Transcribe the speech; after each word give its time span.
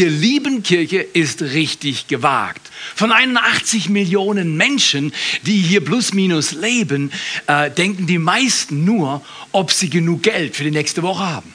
wir 0.00 0.08
lieben 0.08 0.62
Kirche 0.62 1.00
ist 1.00 1.42
richtig 1.42 2.06
gewagt. 2.06 2.70
Von 2.94 3.12
81 3.12 3.90
Millionen 3.90 4.56
Menschen, 4.56 5.12
die 5.42 5.58
hier 5.58 5.84
plus 5.84 6.14
minus 6.14 6.52
leben, 6.52 7.12
äh, 7.46 7.70
denken 7.70 8.06
die 8.06 8.16
meisten 8.16 8.86
nur, 8.86 9.20
ob 9.52 9.70
sie 9.72 9.90
genug 9.90 10.22
Geld 10.22 10.56
für 10.56 10.64
die 10.64 10.70
nächste 10.70 11.02
Woche 11.02 11.26
haben 11.26 11.52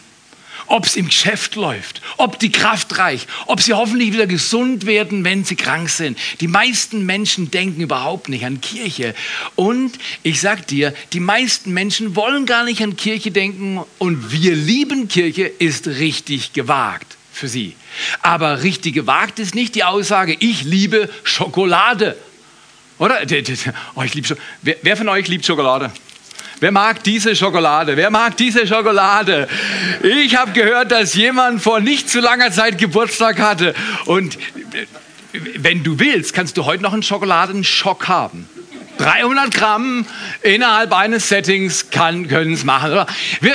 ob 0.68 0.88
es 0.88 0.96
im 0.96 1.06
Geschäft 1.06 1.54
läuft, 1.56 2.02
ob 2.18 2.40
die 2.40 2.52
Kraft 2.52 2.98
reicht, 2.98 3.30
ob 3.46 3.62
sie 3.62 3.74
hoffentlich 3.74 4.14
wieder 4.14 4.26
gesund 4.26 4.88
werden, 4.88 5.24
wenn 5.24 5.44
sie 5.44 5.56
krank 5.56 5.90
sind. 5.90 6.18
Die 6.40 6.48
meisten 6.48 7.06
Menschen 7.06 7.52
denken 7.52 7.82
überhaupt 7.82 8.30
nicht 8.30 8.46
an 8.46 8.62
Kirche. 8.62 9.14
Und 9.54 9.92
ich 10.24 10.42
sag 10.42 10.66
dir, 10.66 10.96
die 11.14 11.20
meisten 11.20 11.72
Menschen 11.72 12.16
wollen 12.16 12.48
gar 12.48 12.64
nicht 12.64 12.82
an 12.82 12.98
Kirche 12.98 13.30
denken 13.30 13.84
und 14.00 14.32
wir 14.32 14.56
lieben 14.56 15.08
Kirche 15.08 15.44
ist 15.44 15.86
richtig 15.86 16.54
gewagt 16.54 17.15
für 17.36 17.48
sie. 17.48 17.76
Aber 18.22 18.64
richtig 18.64 18.94
gewagt 18.94 19.40
ist 19.40 19.56
nicht 19.56 19.76
die 19.76 19.84
Aussage, 19.84 20.36
ich 20.40 20.64
liebe 20.64 21.10
Schokolade. 21.24 22.16
Oder? 22.98 23.20
Oh, 23.96 24.04
ich 24.04 24.14
lieb, 24.14 24.38
wer, 24.62 24.76
wer 24.82 24.98
von 24.98 25.10
euch 25.10 25.28
liebt 25.28 25.46
Schokolade? 25.46 25.92
Wer 26.62 26.72
mag 26.72 27.04
diese 27.04 27.36
Schokolade? 27.36 27.98
Wer 27.98 28.10
mag 28.10 28.38
diese 28.38 28.66
Schokolade? 28.66 29.50
Ich 30.02 30.36
habe 30.38 30.54
gehört, 30.54 30.92
dass 30.92 31.14
jemand 31.14 31.62
vor 31.62 31.82
nicht 31.82 32.10
zu 32.10 32.22
langer 32.22 32.52
Zeit 32.52 32.78
Geburtstag 32.78 33.40
hatte. 33.40 33.76
Und 34.06 34.38
wenn 35.58 35.84
du 35.84 36.00
willst, 36.00 36.34
kannst 36.34 36.56
du 36.56 36.64
heute 36.64 36.82
noch 36.82 36.94
einen 36.94 37.04
Schokoladenschock 37.04 38.08
haben. 38.08 38.48
300 38.98 39.54
Gramm 39.54 40.06
innerhalb 40.42 40.94
eines 40.94 41.30
Settings 41.30 41.90
können 41.90 42.54
es 42.54 42.64
machen. 42.64 42.92
Oder? 42.92 43.08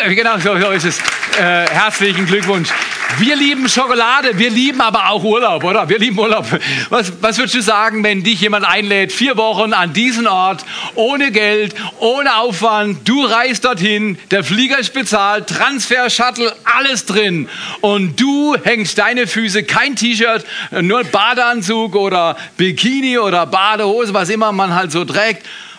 Genau 0.08 0.38
so, 0.38 0.58
so 0.58 0.70
ist 0.70 0.84
es. 0.84 0.98
Äh, 1.38 1.66
herzlichen 1.70 2.26
Glückwunsch. 2.26 2.70
Wir 3.18 3.34
lieben 3.34 3.68
Schokolade, 3.68 4.38
wir 4.38 4.50
lieben 4.50 4.80
aber 4.80 5.10
auch 5.10 5.22
Urlaub, 5.24 5.64
oder? 5.64 5.88
Wir 5.88 5.98
lieben 5.98 6.18
Urlaub. 6.18 6.46
Was, 6.90 7.12
was 7.20 7.38
würdest 7.38 7.56
du 7.56 7.62
sagen, 7.62 8.04
wenn 8.04 8.22
dich 8.22 8.40
jemand 8.40 8.64
einlädt, 8.64 9.12
vier 9.12 9.36
Wochen 9.36 9.72
an 9.72 9.92
diesen 9.92 10.26
Ort, 10.26 10.64
ohne 10.94 11.32
Geld, 11.32 11.74
ohne 11.98 12.36
Aufwand, 12.36 13.08
du 13.08 13.24
reist 13.24 13.64
dorthin, 13.64 14.18
der 14.30 14.44
Flieger 14.44 14.78
ist 14.78 14.94
bezahlt, 14.94 15.48
Transfer, 15.48 16.08
Shuttle, 16.08 16.54
alles 16.78 17.04
drin 17.04 17.48
und 17.80 18.20
du 18.20 18.56
hängst 18.62 18.98
deine 18.98 19.26
Füße, 19.26 19.64
kein 19.64 19.96
T-Shirt, 19.96 20.44
nur 20.80 21.04
Badeanzug 21.04 21.96
oder 21.96 22.36
Bikini 22.56 23.18
oder 23.18 23.44
Badehose, 23.46 24.14
was 24.14 24.28
immer 24.28 24.52
man 24.52 24.74
halt 24.74 24.92
so 24.92 25.04
trägt 25.04 25.29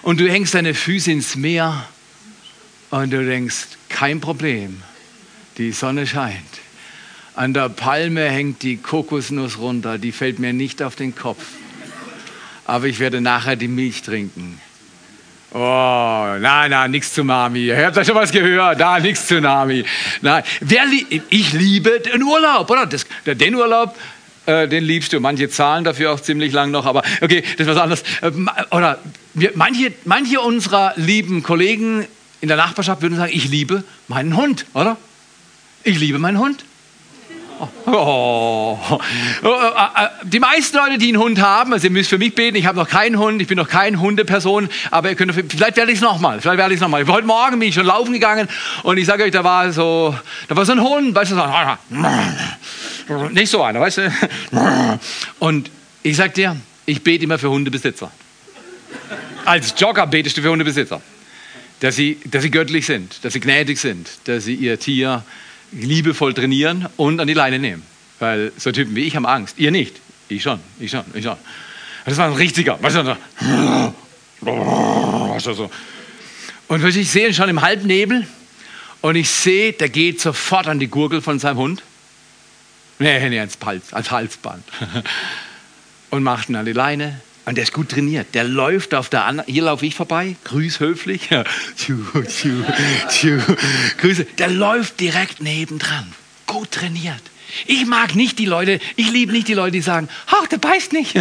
und 0.01 0.19
du 0.19 0.29
hängst 0.29 0.53
deine 0.53 0.73
Füße 0.73 1.11
ins 1.11 1.35
Meer 1.35 1.85
und 2.89 3.11
du 3.11 3.25
denkst, 3.25 3.67
kein 3.89 4.21
Problem, 4.21 4.81
die 5.57 5.71
Sonne 5.71 6.07
scheint 6.07 6.61
an 7.35 7.53
der 7.53 7.69
Palme 7.69 8.29
hängt 8.29 8.61
die 8.61 8.77
Kokosnuss 8.77 9.57
runter, 9.57 9.97
die 9.97 10.11
fällt 10.11 10.39
mir 10.39 10.53
nicht 10.53 10.81
auf 10.83 10.95
den 10.95 11.15
Kopf. 11.15 11.43
Aber 12.65 12.85
ich 12.85 12.99
werde 12.99 13.21
nachher 13.21 13.55
die 13.55 13.67
Milch 13.67 14.01
trinken. 14.01 14.59
Oh, 15.53 15.57
nein, 16.39 16.71
nein, 16.71 16.91
nichts 16.91 17.13
zu 17.13 17.23
Mami. 17.23 17.65
Ihr 17.65 17.85
habt 17.85 17.97
da 17.97 18.05
schon 18.05 18.15
was 18.15 18.31
gehört. 18.31 18.79
Da, 18.79 18.99
nichts 18.99 19.27
zu 19.27 19.41
Mami. 19.41 19.83
Nein, 20.21 20.43
wer 20.61 20.85
li 20.85 21.21
ich 21.29 21.51
liebe 21.51 21.99
den 21.99 22.23
Urlaub, 22.23 22.69
oder? 22.69 22.85
Das, 22.85 23.05
den 23.25 23.55
Urlaub, 23.55 23.97
äh, 24.45 24.67
den 24.67 24.83
liebst 24.85 25.11
du. 25.11 25.19
Manche 25.19 25.49
zahlen 25.49 25.83
dafür 25.83 26.13
auch 26.13 26.21
ziemlich 26.21 26.53
lang 26.53 26.71
noch, 26.71 26.85
aber 26.85 27.03
okay, 27.19 27.41
das 27.57 27.67
ist 27.67 27.75
was 27.75 27.77
anderes. 27.77 28.03
Äh, 28.21 28.31
oder 28.73 28.99
wir, 29.33 29.51
manche, 29.55 29.93
manche 30.05 30.41
unserer 30.41 30.93
lieben 30.95 31.43
Kollegen 31.43 32.05
in 32.41 32.47
der 32.47 32.57
Nachbarschaft 32.57 33.01
würden 33.01 33.17
sagen, 33.17 33.31
ich 33.33 33.49
liebe 33.49 33.83
meinen 34.07 34.35
Hund, 34.35 34.65
oder? 34.73 34.97
Ich 35.83 35.99
liebe 35.99 36.19
meinen 36.19 36.39
Hund. 36.39 36.65
Oh. 37.85 38.79
Die 40.23 40.39
meisten 40.39 40.77
Leute, 40.77 40.97
die 40.97 41.09
einen 41.09 41.17
Hund 41.17 41.39
haben, 41.39 41.73
also 41.73 41.85
ihr 41.85 41.91
müsst 41.91 42.09
für 42.09 42.17
mich 42.17 42.33
beten, 42.33 42.57
ich 42.57 42.65
habe 42.65 42.77
noch 42.77 42.89
keinen 42.89 43.19
Hund, 43.19 43.41
ich 43.41 43.47
bin 43.47 43.57
noch 43.57 43.67
keine 43.67 43.99
Hundeperson, 43.99 44.67
aber 44.89 45.09
ihr 45.09 45.15
könnt, 45.15 45.33
vielleicht 45.33 45.77
werde 45.77 45.91
ich 45.91 45.97
es 45.97 46.01
nochmal, 46.01 46.41
vielleicht 46.41 46.57
werde 46.57 46.73
ich 46.73 46.79
es 46.79 46.81
nochmal. 46.81 47.05
Heute 47.05 47.27
Morgen 47.27 47.59
bin 47.59 47.69
ich 47.69 47.75
schon 47.75 47.85
laufen 47.85 48.13
gegangen 48.13 48.47
und 48.81 48.97
ich 48.97 49.05
sage 49.05 49.23
euch, 49.23 49.31
da 49.31 49.43
war 49.43 49.71
so, 49.71 50.15
da 50.47 50.55
war 50.55 50.65
so 50.65 50.71
ein 50.71 50.81
Hund, 50.81 51.13
weißt 51.13 51.33
du, 51.33 51.35
so, 53.07 53.29
nicht 53.29 53.49
so 53.51 53.61
einer, 53.61 53.79
weißt 53.79 53.97
du. 53.99 54.99
Und 55.39 55.69
ich 56.01 56.15
sage 56.17 56.33
dir, 56.33 56.57
ich 56.87 57.03
bete 57.03 57.25
immer 57.25 57.37
für 57.37 57.51
Hundebesitzer. 57.51 58.11
Als 59.45 59.73
Jogger 59.77 60.07
betest 60.07 60.37
du 60.37 60.41
für 60.41 60.49
Hundebesitzer. 60.49 61.01
Dass 61.79 61.95
sie, 61.95 62.19
dass 62.25 62.43
sie 62.43 62.51
göttlich 62.51 62.85
sind, 62.85 63.23
dass 63.23 63.33
sie 63.33 63.39
gnädig 63.39 63.79
sind, 63.79 64.07
dass 64.25 64.45
sie 64.45 64.53
ihr 64.53 64.79
Tier 64.79 65.23
liebevoll 65.71 66.33
trainieren 66.33 66.87
und 66.97 67.19
an 67.19 67.27
die 67.27 67.33
Leine 67.33 67.57
nehmen. 67.57 67.83
Weil 68.19 68.51
so 68.57 68.71
Typen 68.71 68.95
wie 68.95 69.01
ich 69.01 69.15
haben 69.15 69.25
Angst. 69.25 69.57
Ihr 69.57 69.71
nicht. 69.71 69.95
Ich 70.29 70.43
schon, 70.43 70.59
ich 70.79 70.91
schon, 70.91 71.03
ich 71.13 71.23
schon. 71.23 71.37
Das 72.05 72.17
war 72.17 72.27
ein 72.27 72.33
richtiger. 72.33 72.81
Weißt 72.81 72.97
du, 75.47 75.53
so. 75.53 75.71
Und 76.67 76.85
ich 76.85 77.09
sehe 77.09 77.27
ihn 77.27 77.33
schon 77.33 77.49
im 77.49 77.61
Halbnebel 77.61 78.27
und 79.01 79.15
ich 79.15 79.29
sehe, 79.29 79.73
der 79.73 79.89
geht 79.89 80.21
sofort 80.21 80.67
an 80.67 80.79
die 80.79 80.87
Gurgel 80.87 81.21
von 81.21 81.39
seinem 81.39 81.57
Hund. 81.57 81.83
Nee, 82.99 83.29
nee, 83.29 83.39
ans, 83.39 83.57
Hals, 83.65 83.93
ans 83.93 84.11
Halsband. 84.11 84.63
Und 86.11 86.23
macht 86.23 86.49
ihn 86.49 86.55
an 86.55 86.65
die 86.65 86.73
Leine 86.73 87.19
und 87.45 87.55
der 87.55 87.63
ist 87.63 87.73
gut 87.73 87.89
trainiert. 87.89 88.27
Der 88.33 88.43
läuft 88.43 88.93
auf 88.93 89.09
der 89.09 89.25
anderen. 89.25 89.51
Hier 89.51 89.63
laufe 89.63 89.85
ich 89.85 89.95
vorbei. 89.95 90.35
Grüß 90.43 90.79
höflich. 90.79 91.29
Grüße. 93.97 94.25
Der 94.37 94.49
läuft 94.49 94.99
direkt 94.99 95.41
nebendran. 95.41 96.13
Gut 96.45 96.71
trainiert. 96.71 97.21
Ich 97.65 97.85
mag 97.85 98.15
nicht 98.15 98.39
die 98.39 98.45
Leute, 98.45 98.79
ich 98.95 99.11
liebe 99.11 99.33
nicht 99.33 99.47
die 99.47 99.53
Leute, 99.53 99.71
die 99.71 99.81
sagen, 99.81 100.07
ach, 100.27 100.47
der 100.47 100.57
beißt 100.57 100.93
nicht. 100.93 101.15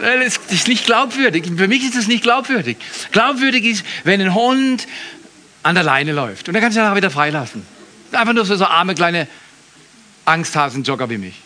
Das 0.00 0.38
ist 0.50 0.68
nicht 0.68 0.84
glaubwürdig. 0.84 1.44
Für 1.56 1.68
mich 1.68 1.82
ist 1.84 1.96
das 1.96 2.08
nicht 2.08 2.22
glaubwürdig. 2.22 2.76
Glaubwürdig 3.12 3.64
ist, 3.64 3.84
wenn 4.04 4.20
ein 4.20 4.34
Hund 4.34 4.86
an 5.62 5.74
der 5.76 5.84
Leine 5.84 6.12
läuft. 6.12 6.48
Und 6.48 6.54
dann 6.54 6.62
kannst 6.62 6.76
du 6.76 6.80
ihn 6.80 6.84
nachher 6.84 6.96
wieder 6.96 7.10
freilassen. 7.10 7.62
Einfach 8.12 8.34
nur 8.34 8.44
so, 8.44 8.56
so 8.56 8.66
arme 8.66 8.94
kleine 8.94 9.28
Angsthasen-Jogger 10.24 11.08
wie 11.08 11.18
mich. 11.18 11.36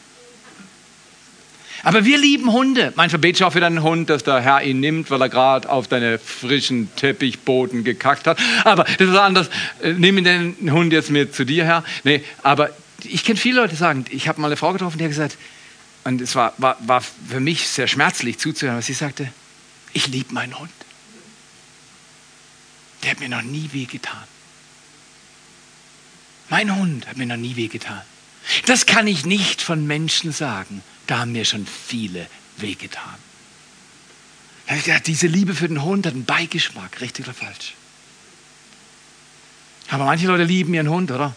Aber 1.85 2.05
wir 2.05 2.19
lieben 2.19 2.53
Hunde. 2.53 2.93
Manchmal 2.97 3.21
betest 3.21 3.43
du 3.43 3.47
auch 3.47 3.53
für 3.53 3.61
deinen 3.61 3.83
Hund, 3.83 4.11
dass 4.11 4.25
der 4.25 4.41
Herr 4.41 4.63
ihn 4.63 4.81
nimmt, 4.81 5.11
weil 5.11 5.21
er 5.21 5.29
gerade 5.29 5.69
auf 5.69 5.87
deinen 5.87 6.19
frischen 6.19 6.95
Teppichboden 6.97 7.85
gekackt 7.85 8.27
hat. 8.27 8.39
Aber 8.65 8.85
das 8.85 9.09
ist 9.09 9.17
anders. 9.17 9.51
Äh, 9.83 9.93
nimm 9.93 10.25
den 10.25 10.57
Hund 10.73 10.93
jetzt 10.93 11.11
mit 11.11 11.35
zu 11.35 11.45
dir, 11.45 11.65
Herr. 11.65 11.85
Nee, 12.03 12.25
aber 12.43 12.71
ich 13.03 13.25
kenne 13.25 13.39
viele 13.39 13.61
Leute, 13.61 13.71
die 13.71 13.77
sagen, 13.77 14.07
ich 14.11 14.29
habe 14.29 14.41
mal 14.41 14.49
eine 14.49 14.57
Frau 14.57 14.73
getroffen, 14.73 14.99
die 14.99 15.05
hat 15.05 15.11
gesagt, 15.11 15.37
und 16.05 16.21
es 16.21 16.35
war, 16.35 16.55
war, 16.59 16.77
war 16.81 17.01
für 17.01 17.41
mich 17.41 17.69
sehr 17.69 17.87
schmerzlich 17.87 18.39
zuzuhören, 18.39 18.79
was 18.79 18.87
sie 18.87 18.93
sagte, 18.93 19.31
ich 19.93 20.09
liebe 20.09 20.35
meinen 20.35 20.59
Hund. 20.59 20.71
Der 23.03 23.13
hat 23.13 23.21
mir 23.21 23.29
noch 23.29 23.43
nie 23.43 23.69
wehgetan. 23.73 24.25
Mein 26.49 26.75
Hund 26.77 27.07
hat 27.07 27.17
mir 27.17 27.27
noch 27.27 27.37
nie 27.37 27.57
wehgetan. 27.57 28.03
Das 28.67 28.87
kann 28.87 29.07
ich 29.07 29.25
nicht 29.25 29.63
von 29.63 29.87
Menschen 29.87 30.33
sagen. 30.33 30.83
Da 31.07 31.21
haben 31.21 31.33
mir 31.33 31.45
schon 31.45 31.67
viele 31.67 32.27
wehgetan. 32.57 33.15
Ja, 34.87 34.99
diese 34.99 35.27
Liebe 35.27 35.55
für 35.55 35.69
den 35.69 35.83
Hund 35.83 36.07
hat 36.07 36.15
einen 36.15 36.25
Beigeschmack, 36.25 37.01
richtig 37.01 37.27
oder 37.27 37.35
falsch. 37.35 37.75
Aber 39.91 40.05
manche 40.05 40.27
Leute 40.27 40.45
lieben 40.45 40.73
ihren 40.73 40.89
Hund, 40.89 41.11
oder? 41.11 41.35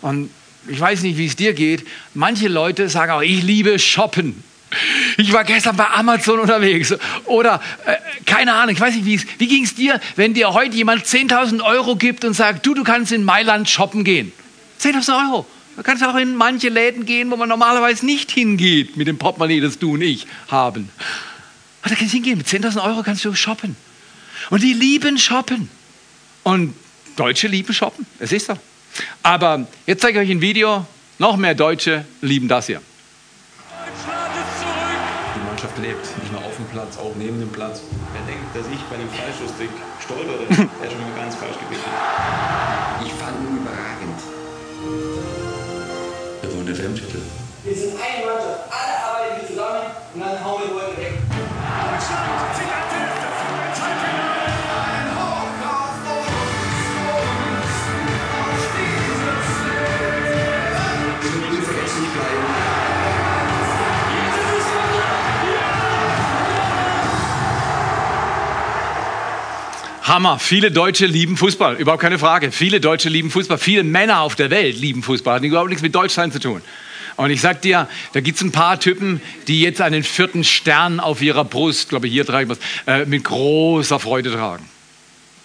Und 0.00 0.30
ich 0.66 0.80
weiß 0.80 1.02
nicht, 1.02 1.18
wie 1.18 1.26
es 1.26 1.36
dir 1.36 1.52
geht. 1.52 1.86
Manche 2.14 2.48
Leute 2.48 2.88
sagen 2.88 3.12
auch, 3.12 3.20
ich 3.20 3.42
liebe 3.42 3.78
Shoppen. 3.78 4.42
Ich 5.18 5.32
war 5.32 5.44
gestern 5.44 5.76
bei 5.76 5.88
Amazon 5.88 6.40
unterwegs. 6.40 6.94
Oder, 7.26 7.60
äh, 7.84 7.96
keine 8.24 8.54
Ahnung, 8.54 8.74
ich 8.74 8.80
weiß 8.80 8.94
nicht, 8.96 9.04
wie, 9.04 9.20
wie 9.38 9.46
ging 9.46 9.64
es 9.64 9.74
dir, 9.74 10.00
wenn 10.16 10.34
dir 10.34 10.52
heute 10.52 10.74
jemand 10.74 11.04
10.000 11.04 11.62
Euro 11.62 11.96
gibt 11.96 12.24
und 12.24 12.34
sagt, 12.34 12.66
du, 12.66 12.74
du 12.74 12.82
kannst 12.82 13.12
in 13.12 13.24
Mailand 13.24 13.68
shoppen 13.68 14.04
gehen. 14.04 14.32
10.000 14.80 15.28
Euro. 15.28 15.46
Man 15.76 15.84
kann 15.84 16.02
auch 16.04 16.16
in 16.16 16.36
manche 16.36 16.68
Läden 16.68 17.04
gehen, 17.04 17.30
wo 17.30 17.36
man 17.36 17.48
normalerweise 17.48 18.06
nicht 18.06 18.30
hingeht 18.30 18.96
mit 18.96 19.08
dem 19.08 19.18
Portemonnaie, 19.18 19.60
das 19.60 19.78
du 19.78 19.94
und 19.94 20.02
ich 20.02 20.26
haben. 20.48 20.88
Aber 21.82 21.90
da 21.90 21.96
kannst 21.96 22.12
du 22.12 22.16
hingehen. 22.16 22.38
Mit 22.38 22.46
10.000 22.46 22.82
Euro 22.84 23.02
kannst 23.02 23.24
du 23.24 23.34
shoppen. 23.34 23.76
Und 24.50 24.62
die 24.62 24.72
lieben 24.72 25.18
shoppen. 25.18 25.68
Und 26.44 26.74
Deutsche 27.16 27.48
lieben 27.48 27.72
shoppen. 27.72 28.06
Es 28.18 28.32
ist 28.32 28.46
so. 28.46 28.54
Aber 29.22 29.66
jetzt 29.86 30.02
zeige 30.02 30.20
ich 30.20 30.28
euch 30.28 30.34
ein 30.34 30.40
Video. 30.40 30.86
Noch 31.18 31.36
mehr 31.36 31.54
Deutsche 31.54 32.04
lieben 32.20 32.48
das 32.48 32.66
hier. 32.66 32.80
Die 35.34 35.40
Mannschaft 35.46 35.78
lebt. 35.78 36.18
Nicht 36.22 36.32
nur 36.32 36.44
auf 36.44 36.56
dem 36.56 36.66
Platz, 36.66 36.96
auch 36.98 37.14
neben 37.16 37.38
dem 37.40 37.50
Platz. 37.50 37.82
Wer 38.12 38.22
denkt, 38.32 38.54
dass 38.54 38.66
ich 38.72 38.80
bei 38.88 38.96
einem 38.96 39.08
Freischussdick 39.10 39.70
stolpere, 40.02 40.46
der 40.48 40.86
ist 40.86 40.92
schon 40.92 41.00
mal 41.00 41.16
ganz 41.16 41.34
falsch 41.34 41.58
gewesen. 41.58 41.84
Ich 43.04 43.12
fand 43.12 43.36
ihn 43.40 43.58
überragend. 43.58 44.33
Der 46.66 46.78
WM-Titel. 46.78 47.18
Wir 47.62 47.76
sind 47.76 47.92
eine 48.00 48.24
Mannschaft, 48.24 48.72
alle 48.72 48.96
arbeiten 49.04 49.42
wir 49.42 49.48
zusammen 49.48 49.84
und 50.14 50.20
dann 50.20 50.42
hauen 50.42 50.62
wir 50.62 50.72
Leute 50.72 50.96
weg. 50.96 51.13
Hammer. 70.14 70.38
Viele 70.38 70.70
Deutsche 70.70 71.06
lieben 71.06 71.36
Fußball, 71.36 71.74
überhaupt 71.74 72.00
keine 72.00 72.20
Frage. 72.20 72.52
Viele 72.52 72.80
Deutsche 72.80 73.08
lieben 73.08 73.32
Fußball. 73.32 73.58
Viele 73.58 73.82
Männer 73.82 74.20
auf 74.20 74.36
der 74.36 74.48
Welt 74.48 74.78
lieben 74.78 75.02
Fußball. 75.02 75.36
Hat 75.36 75.42
überhaupt 75.42 75.70
nichts 75.70 75.82
mit 75.82 75.92
Deutschland 75.92 76.32
zu 76.32 76.38
tun. 76.38 76.62
Und 77.16 77.30
ich 77.30 77.40
sag 77.40 77.62
dir, 77.62 77.88
da 78.12 78.20
gibt 78.20 78.36
es 78.36 78.42
ein 78.44 78.52
paar 78.52 78.78
Typen, 78.78 79.20
die 79.48 79.60
jetzt 79.60 79.80
einen 79.80 80.04
vierten 80.04 80.44
Stern 80.44 81.00
auf 81.00 81.20
ihrer 81.20 81.44
Brust, 81.44 81.88
glaube 81.88 82.06
ich, 82.06 82.12
hier 82.12 82.24
tragen, 82.24 82.48
was, 82.48 82.58
äh, 82.86 83.06
mit 83.06 83.24
großer 83.24 83.98
Freude 83.98 84.30
tragen. 84.32 84.64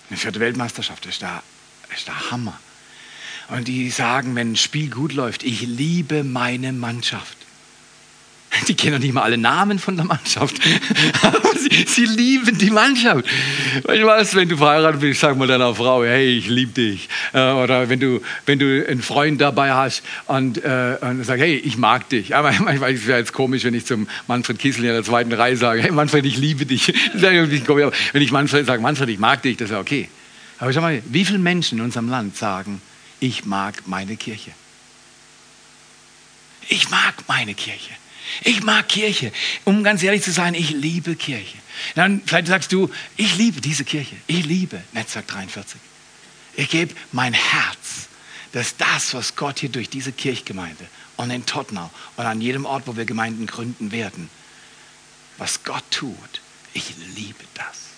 Eine 0.10 0.18
vierte 0.18 0.39
Weltmeisterschaft 0.39 1.04
ist 1.07 1.24
der, 1.24 1.42
ist 1.95 2.07
der 2.07 2.30
Hammer. 2.30 2.60
Und 3.48 3.68
die 3.68 3.89
sagen, 3.89 4.36
wenn 4.36 4.51
ein 4.51 4.56
Spiel 4.56 4.92
gut 4.92 5.13
läuft, 5.13 5.44
ich 5.44 5.62
liebe 5.62 6.24
meine 6.24 6.74
Mannschaft. 6.74 7.38
Die 8.68 8.75
kennen 8.75 9.00
nicht 9.01 9.13
mal 9.13 9.22
alle 9.22 9.38
Namen 9.38 9.80
von 9.80 9.96
der 9.96 10.06
Mannschaft. 10.06 10.60
Sie, 11.60 11.86
sie, 11.86 12.06
lieben 12.06 12.57
die 12.57 12.69
Mannschaft. 12.69 13.25
Ich 13.94 14.04
weiß, 14.04 14.34
wenn 14.36 14.48
du 14.48 14.56
verheiratet 14.56 15.01
bist, 15.01 15.19
sag 15.19 15.38
mal 15.38 15.48
deiner 15.48 15.75
Frau, 15.75 16.04
hey, 16.04 16.38
ich 16.38 16.48
liebe 16.48 16.72
dich. 16.72 17.10
Äh, 17.34 17.51
oder 17.51 17.90
wenn 17.90 18.00
du, 18.00 18.22
wenn 18.46 18.60
du 18.60 18.88
einen 18.88 19.01
Freund 19.01 19.42
dabei 19.42 19.74
hast 19.74 20.01
und, 20.28 20.63
äh, 20.63 20.98
und 21.01 21.24
sagst, 21.25 21.42
hey, 21.42 21.57
ich 21.57 21.78
mag 21.78 22.07
dich. 22.10 22.36
Aber 22.36 22.51
manchmal 22.60 22.94
es 22.94 23.06
jetzt 23.06 23.34
komisch, 23.34 23.66
wenn 23.66 23.74
ich 23.74 23.86
zum 23.86 24.07
Manfred 24.28 24.57
Kissel 24.57 24.86
in 24.86 24.92
der 24.92 25.04
zweiten 25.04 25.34
Reihe 25.34 25.57
sage, 25.57 25.81
hey 25.81 25.92
Manfred, 25.92 26.25
ich 26.25 26.38
liebe 26.38 26.66
dich. 26.66 26.88
wenn 27.13 28.22
ich 28.22 28.31
Manfred 28.31 28.66
sage, 28.66 28.81
Manfred, 28.81 29.10
ich 29.10 29.19
mag 29.19 29.42
dich, 29.42 29.57
das 29.57 29.66
ist 29.66 29.74
ja 29.74 29.80
okay. 29.80 30.10
Aber 30.60 30.72
schau 30.72 30.81
mal, 30.81 31.01
wie 31.06 31.25
viele 31.25 31.40
Menschen 31.40 31.80
in 31.80 31.84
unserem 31.84 32.10
Land 32.10 32.38
sagen, 32.38 32.81
ich 33.19 33.46
mag 33.46 33.84
meine 33.86 34.16
Kirche. 34.16 34.51
Ich 36.69 36.90
mag 36.90 37.16
meine 37.28 37.54
Kirche. 37.54 37.92
Ich 38.44 38.64
mag 38.64 38.88
Kirche. 38.88 39.31
Um 39.64 39.84
ganz 39.84 40.04
ehrlich 40.04 40.24
zu 40.24 40.31
sein, 40.31 40.54
ich 40.54 40.72
liebe 40.72 41.16
Kirche. 41.16 41.58
Dann 41.96 42.22
vielleicht 42.26 42.48
sagst 42.48 42.72
du, 42.72 42.90
ich 43.18 43.38
liebe 43.38 43.62
diese 43.62 43.84
Kirche. 43.84 44.16
Ich 44.28 44.46
liebe 44.46 44.81
Netzwerk 44.94 45.28
43. 45.28 45.80
Ich 46.56 46.70
gebe 46.70 46.94
mein 47.12 47.34
Herz, 47.34 48.08
dass 48.52 48.78
das, 48.78 49.14
was 49.14 49.36
Gott 49.36 49.60
hier 49.60 49.70
durch 49.70 49.90
diese 49.90 50.12
Kirchgemeinde 50.12 50.88
und 51.18 51.31
in 51.31 51.46
Tottenau 51.46 51.90
und 52.18 52.26
an 52.26 52.42
jedem 52.42 52.66
Ort, 52.66 52.84
wo 52.88 52.96
wir 52.98 53.06
Gemeinden 53.06 53.46
gründen 53.46 53.92
werden, 53.92 54.30
was 55.38 55.64
Gott 55.64 55.84
tut, 55.92 56.42
ich 56.74 56.94
liebe 57.16 57.44
das. 57.56 57.90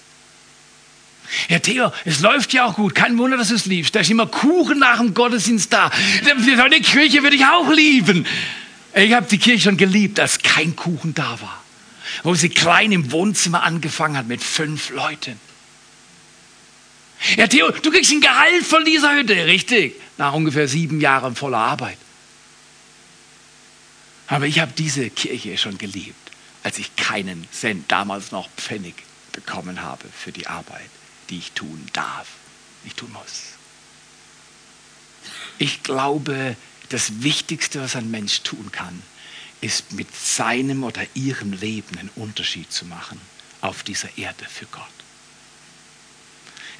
Ja, 1.48 1.60
Theo, 1.60 1.92
es 2.04 2.19
läuft 2.19 2.54
ja 2.54 2.66
auch 2.66 2.75
gut. 2.75 2.94
Kein 2.94 3.18
Wunder, 3.18 3.38
dass 3.38 3.50
du 3.50 3.56
es 3.56 3.66
liebst. 3.66 3.95
Da 3.95 4.01
ist 4.01 4.10
immer 4.10 4.27
Kuchen 4.27 4.80
nach 4.80 4.98
dem 4.98 5.13
Gottesdienst 5.13 5.72
da. 5.72 5.89
Die 6.24 6.81
Kirche 6.81 7.24
würde 7.24 7.36
ich 7.36 7.45
auch 7.45 7.69
lieben. 7.72 8.25
Ich 8.93 9.13
habe 9.13 9.27
die 9.27 9.38
Kirche 9.38 9.63
schon 9.63 9.77
geliebt, 9.77 10.19
als 10.19 10.39
kein 10.39 10.75
Kuchen 10.75 11.13
da 11.13 11.39
war. 11.41 11.63
Wo 12.23 12.35
sie 12.35 12.49
klein 12.49 12.91
im 12.91 13.11
Wohnzimmer 13.11 13.63
angefangen 13.63 14.17
hat 14.17 14.27
mit 14.27 14.43
fünf 14.43 14.89
Leuten. 14.89 15.39
Ja, 17.38 17.47
Theo, 17.47 17.69
du 17.71 17.91
kriegst 17.91 18.11
ein 18.11 18.21
Gehalt 18.21 18.65
von 18.65 18.83
dieser 18.83 19.13
Hütte, 19.13 19.45
richtig? 19.45 19.95
Nach 20.17 20.33
ungefähr 20.33 20.67
sieben 20.67 20.99
Jahren 20.99 21.35
voller 21.35 21.59
Arbeit. 21.59 21.97
Aber 24.27 24.45
ich 24.45 24.59
habe 24.59 24.71
diese 24.77 25.09
Kirche 25.09 25.57
schon 25.57 25.77
geliebt, 25.77 26.31
als 26.63 26.79
ich 26.79 26.95
keinen 26.95 27.47
Cent, 27.51 27.91
damals 27.91 28.31
noch 28.31 28.49
Pfennig, 28.57 28.95
bekommen 29.33 29.81
habe 29.81 30.05
für 30.13 30.31
die 30.31 30.47
Arbeit, 30.47 30.89
die 31.29 31.38
ich 31.38 31.51
tun 31.51 31.85
darf, 31.93 32.27
nicht 32.83 32.97
tun 32.97 33.11
muss. 33.13 33.53
Ich 35.57 35.83
glaube, 35.83 36.55
das 36.93 37.23
Wichtigste, 37.23 37.81
was 37.81 37.95
ein 37.95 38.11
Mensch 38.11 38.41
tun 38.41 38.71
kann, 38.71 39.01
ist 39.61 39.93
mit 39.93 40.07
seinem 40.15 40.83
oder 40.83 41.01
ihrem 41.13 41.53
Leben 41.53 41.97
einen 41.97 42.09
Unterschied 42.15 42.71
zu 42.71 42.85
machen 42.85 43.19
auf 43.61 43.83
dieser 43.83 44.17
Erde 44.17 44.45
für 44.49 44.65
Gott. 44.65 44.83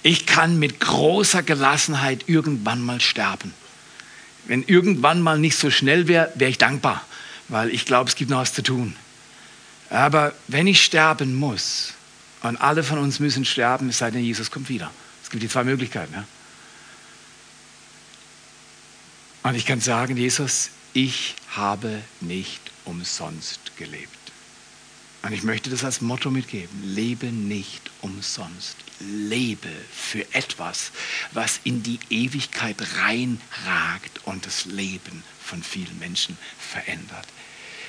Ich 0.04 0.26
kann 0.26 0.58
mit 0.58 0.80
großer 0.80 1.44
Gelassenheit 1.44 2.28
irgendwann 2.28 2.82
mal 2.82 3.00
sterben. 3.00 3.54
Wenn 4.46 4.64
irgendwann 4.64 5.22
mal 5.22 5.38
nicht 5.38 5.58
so 5.58 5.70
schnell 5.70 6.08
wäre, 6.08 6.32
wäre 6.36 6.50
ich 6.50 6.58
dankbar, 6.58 7.06
weil 7.48 7.70
ich 7.70 7.86
glaube, 7.86 8.10
es 8.10 8.16
gibt 8.16 8.32
noch 8.32 8.40
was 8.40 8.54
zu 8.54 8.64
tun. 8.64 8.96
Aber 9.92 10.34
wenn 10.48 10.66
ich 10.66 10.84
sterben 10.84 11.36
muss, 11.36 11.94
und 12.44 12.58
alle 12.58 12.84
von 12.84 12.98
uns 12.98 13.20
müssen 13.20 13.46
sterben, 13.46 13.90
es 13.90 14.00
sei 14.00 14.12
denn, 14.12 14.24
Jesus 14.24 14.50
kommt 14.50 14.70
wieder. 14.70 14.92
Es 15.24 15.30
gibt 15.30 15.44
die 15.44 15.50
zwei 15.50 15.64
Möglichkeiten. 15.64 16.14
Ja? 16.14 16.24
Und 19.44 19.56
ich 19.56 19.66
kann 19.66 19.82
sagen, 19.82 20.18
Jesus, 20.18 20.70
ich 20.94 21.36
habe 21.50 22.02
nicht 22.20 22.72
umsonst 22.86 23.76
gelebt. 23.78 24.10
Und 25.24 25.34
ich 25.34 25.44
möchte 25.44 25.70
das 25.70 25.84
als 25.84 26.02
Motto 26.02 26.32
mitgeben. 26.32 26.84
Lebe 26.84 27.28
nicht 27.28 27.92
umsonst. 28.02 28.76
Lebe 29.00 29.70
für 29.92 30.26
etwas, 30.34 30.92
was 31.32 31.60
in 31.64 31.84
die 31.84 32.00
Ewigkeit 32.10 32.78
reinragt 33.00 34.26
und 34.26 34.46
das 34.46 34.66
Leben 34.66 35.24
von 35.44 35.62
vielen 35.62 35.98
Menschen 36.00 36.38
verändert. 36.60 37.28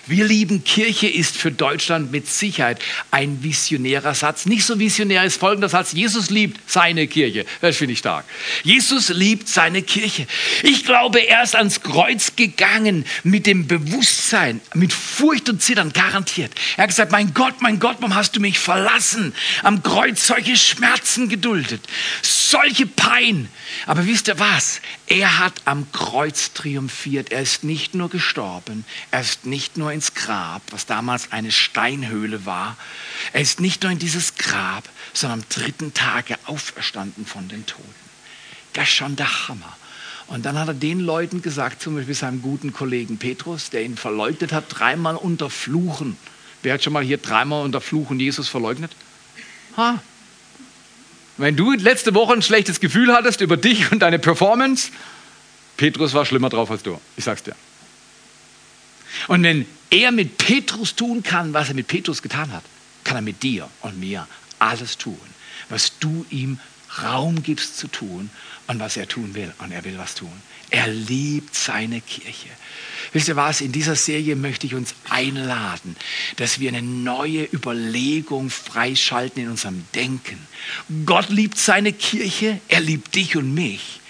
Wir 0.07 0.25
lieben 0.25 0.65
Kirche 0.65 1.07
ist 1.07 1.37
für 1.37 1.53
Deutschland 1.53 2.11
mit 2.11 2.27
Sicherheit 2.27 2.81
ein 3.13 3.45
visionärer 3.45 4.15
Satz. 4.15 4.47
Nicht 4.47 4.65
so 4.65 4.81
visionär 4.81 5.25
ist 5.25 5.39
folgender 5.39 5.69
Satz. 5.69 5.93
Jesus 5.93 6.29
liebt 6.29 6.69
seine 6.69 7.07
Kirche. 7.07 7.47
Das 7.61 7.77
finde 7.77 7.93
ich 7.93 8.01
stark. 8.01 8.25
Jesus 8.65 9.11
liebt 9.11 9.49
seine 9.49 9.83
Kirche. 9.83 10.27
Ich 10.65 10.85
glaube, 10.85 11.21
er 11.21 11.45
ist 11.45 11.55
ans 11.55 11.83
Kreuz 11.83 12.35
gegangen 12.35 13.05
mit 13.23 13.47
dem 13.47 13.69
Bewusstsein, 13.69 14.61
mit 14.75 14.93
Furcht 14.93 15.49
und 15.49 15.63
Zittern, 15.63 15.93
garantiert. 15.93 16.53
Er 16.77 16.83
hat 16.83 16.91
gesagt, 16.91 17.13
mein 17.13 17.33
Gott, 17.33 17.61
mein 17.61 17.79
Gott, 17.79 17.99
warum 18.01 18.17
hast 18.17 18.35
du 18.35 18.41
mich 18.41 18.59
verlassen? 18.59 19.33
Am 19.63 19.85
Kreuz 19.85 20.27
solche 20.27 20.57
Schmerzen 20.57 21.29
geduldet, 21.29 21.81
solche 22.23 22.87
Pein. 22.87 23.49
Aber 23.87 24.05
wisst 24.07 24.27
ihr 24.27 24.39
was? 24.41 24.81
Er 25.07 25.39
hat 25.39 25.63
am 25.65 25.91
Kreuz 25.93 26.53
triumphiert. 26.55 27.31
Er 27.31 27.43
ist 27.43 27.63
nicht 27.63 27.95
nur 27.95 28.11
gestorben, 28.11 28.85
er 29.13 29.21
ist 29.21 29.47
nicht 29.47 29.77
nur 29.77 29.92
ins 29.93 30.15
Grab, 30.15 30.63
was 30.71 30.87
damals 30.87 31.33
eine 31.33 31.53
Steinhöhle 31.53 32.47
war. 32.47 32.77
Er 33.33 33.41
ist 33.41 33.61
nicht 33.61 33.83
nur 33.83 33.93
in 33.93 33.99
dieses 33.99 34.37
Grab, 34.37 34.89
sondern 35.13 35.41
am 35.41 35.49
dritten 35.49 35.95
Tage 35.95 36.37
auferstanden 36.47 37.27
von 37.27 37.49
den 37.49 37.67
Toten. 37.67 37.95
Das 38.73 38.85
ist 38.85 38.95
schon 38.95 39.17
der 39.17 39.49
Hammer. 39.49 39.77
Und 40.29 40.47
dann 40.47 40.59
hat 40.59 40.69
er 40.69 40.75
den 40.75 41.01
Leuten 41.01 41.43
gesagt, 41.43 41.83
zum 41.83 41.97
Beispiel 41.97 42.15
seinem 42.15 42.43
guten 42.43 42.73
Kollegen 42.73 43.19
Petrus, 43.19 43.71
der 43.71 43.85
ihn 43.85 43.97
verleugnet 43.97 44.53
hat, 44.53 44.65
dreimal 44.69 45.17
unter 45.17 45.51
Fluchen. 45.51 46.17
Wer 46.63 46.75
hat 46.75 46.83
schon 46.83 46.93
mal 46.93 47.03
hier 47.03 47.19
dreimal 47.19 47.65
unter 47.65 47.81
Fluchen 47.81 48.19
Jesus 48.19 48.49
verleugnet? 48.49 48.93
Ha. 49.77 50.01
Wenn 51.37 51.57
du 51.57 51.73
letzte 51.73 52.15
Woche 52.15 52.35
ein 52.35 52.43
schlechtes 52.43 52.81
Gefühl 52.81 53.13
hattest 53.13 53.41
über 53.41 53.57
dich 53.57 53.91
und 53.91 54.01
deine 54.01 54.19
Performance, 54.19 54.91
Petrus 55.77 56.15
war 56.15 56.25
schlimmer 56.25 56.51
drauf 56.51 56.71
als 56.71 56.83
du. 56.83 57.01
Ich 57.17 57.25
sag's 57.25 57.43
dir. 57.43 57.57
Und 59.29 59.43
wenn 59.43 59.67
er 59.93 60.11
mit 60.11 60.39
Petrus 60.39 60.97
tun 60.97 61.23
kann, 61.23 61.53
was 61.53 61.69
er 61.69 61.75
mit 61.75 61.87
Petrus 61.87 62.23
getan 62.23 62.51
hat, 62.51 62.65
kann 63.05 63.17
er 63.17 63.23
mit 63.23 63.43
dir 63.43 63.69
und 63.83 64.01
mir 64.01 64.27
alles 64.59 64.99
tun, 64.99 65.21
was 65.69 65.99
du 66.01 66.27
ihm 66.31 66.59
Raum 67.03 67.43
gibst 67.43 67.79
zu 67.79 67.89
tun 67.89 68.31
und 68.67 68.81
was 68.81 68.97
er 68.97 69.09
tun 69.09 69.35
will. 69.35 69.53
Und 69.59 69.73
er 69.73 69.85
will 69.85 69.97
was 69.99 70.15
tun. 70.15 70.33
Er 70.71 70.89
liebt 70.89 71.55
seine 71.55 72.01
Kirche. 72.01 72.49
Wisst 73.13 73.29
ihr 73.29 73.37
was? 73.37 73.61
In 73.61 73.73
dieser 73.73 73.97
Serie 73.97 74.37
möchte 74.37 74.67
ich 74.67 74.75
uns 74.75 74.95
einladen, 75.09 75.97
dass 76.37 76.61
wir 76.61 76.69
eine 76.69 76.83
neue 76.83 77.45
Überlegung 77.45 78.51
freischalten 78.51 79.43
in 79.43 79.51
unserem 79.51 79.85
Denken. 79.95 80.39
Gott 81.05 81.29
liebt 81.29 81.59
seine 81.59 81.93
Kirche, 81.93 82.61
er 82.69 82.81
liebt 82.81 83.15
dich 83.15 83.37
und 83.37 83.53
mich. 83.55 84.01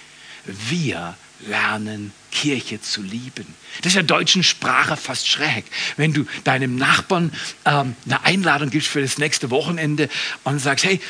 Wir 0.44 1.16
lernen 1.46 2.12
Kirche 2.30 2.80
zu 2.80 3.02
lieben. 3.02 3.46
Das 3.82 3.92
ist 3.92 4.00
in 4.00 4.06
der 4.06 4.16
deutschen 4.16 4.42
Sprache 4.42 4.96
fast 4.96 5.28
schräg. 5.28 5.64
Wenn 5.96 6.12
du 6.12 6.26
deinem 6.44 6.76
Nachbarn 6.76 7.32
ähm, 7.64 7.94
eine 8.06 8.24
Einladung 8.24 8.70
gibst 8.70 8.88
für 8.88 9.00
das 9.00 9.18
nächste 9.18 9.50
Wochenende 9.50 10.08
und 10.44 10.58
sagst, 10.58 10.84
hey, 10.84 11.00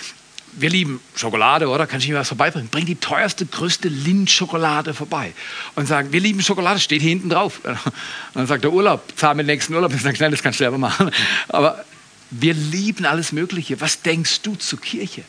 wir 0.55 0.69
lieben 0.69 1.01
Schokolade, 1.15 1.69
oder? 1.69 1.87
Kann 1.87 2.01
ich 2.01 2.09
mir 2.09 2.17
was 2.17 2.29
vorbeibringen? 2.29 2.69
Bring 2.69 2.85
die 2.85 2.97
teuerste, 2.97 3.47
größte 3.47 3.89
Lindschokolade 3.89 4.93
vorbei. 4.93 5.33
Und 5.75 5.87
sagen, 5.87 6.13
wir 6.13 6.21
lieben 6.21 6.43
Schokolade, 6.43 6.79
steht 6.79 7.01
hier 7.01 7.11
hinten 7.11 7.31
drauf. 7.31 7.61
Und 7.65 7.79
dann 8.35 8.47
sagt 8.47 8.65
der 8.65 8.73
Urlaub, 8.73 9.13
zahl 9.17 9.35
den 9.35 9.47
nächsten 9.47 9.75
Urlaub. 9.75 9.93
Und 9.93 10.01
sagt, 10.01 10.21
nein, 10.21 10.31
das 10.31 10.43
kannst 10.43 10.61
du 10.61 10.65
selber 10.65 10.79
machen. 10.79 11.11
Aber 11.49 11.85
wir 12.31 12.55
lieben 12.55 13.07
alles 13.07 13.33
Mögliche. 13.33 13.81
Was 13.81 14.03
denkst 14.03 14.43
du 14.43 14.55
zur 14.55 14.81
Kirche? 14.81 15.23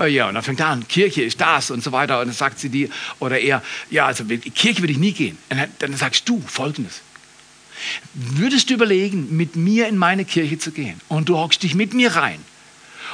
Oh 0.00 0.04
ja, 0.04 0.28
und 0.28 0.34
dann 0.34 0.42
fängt 0.42 0.60
er 0.60 0.68
an, 0.68 0.88
Kirche 0.88 1.22
ist 1.22 1.40
das 1.40 1.70
und 1.70 1.82
so 1.82 1.92
weiter. 1.92 2.20
Und 2.20 2.26
dann 2.26 2.34
sagt 2.34 2.58
sie 2.58 2.68
dir, 2.68 2.88
oder 3.20 3.38
er, 3.38 3.62
ja, 3.90 4.06
also 4.06 4.24
Kirche 4.24 4.80
würde 4.80 4.92
ich 4.92 4.98
nie 4.98 5.12
gehen. 5.12 5.38
Und 5.50 5.68
dann 5.78 5.96
sagst 5.96 6.28
du 6.28 6.40
Folgendes. 6.40 7.02
Würdest 8.14 8.70
du 8.70 8.74
überlegen, 8.74 9.36
mit 9.36 9.56
mir 9.56 9.88
in 9.88 9.96
meine 9.96 10.24
Kirche 10.24 10.58
zu 10.58 10.72
gehen 10.72 11.00
und 11.08 11.28
du 11.28 11.36
hockst 11.36 11.62
dich 11.62 11.74
mit 11.74 11.92
mir 11.92 12.14
rein 12.16 12.38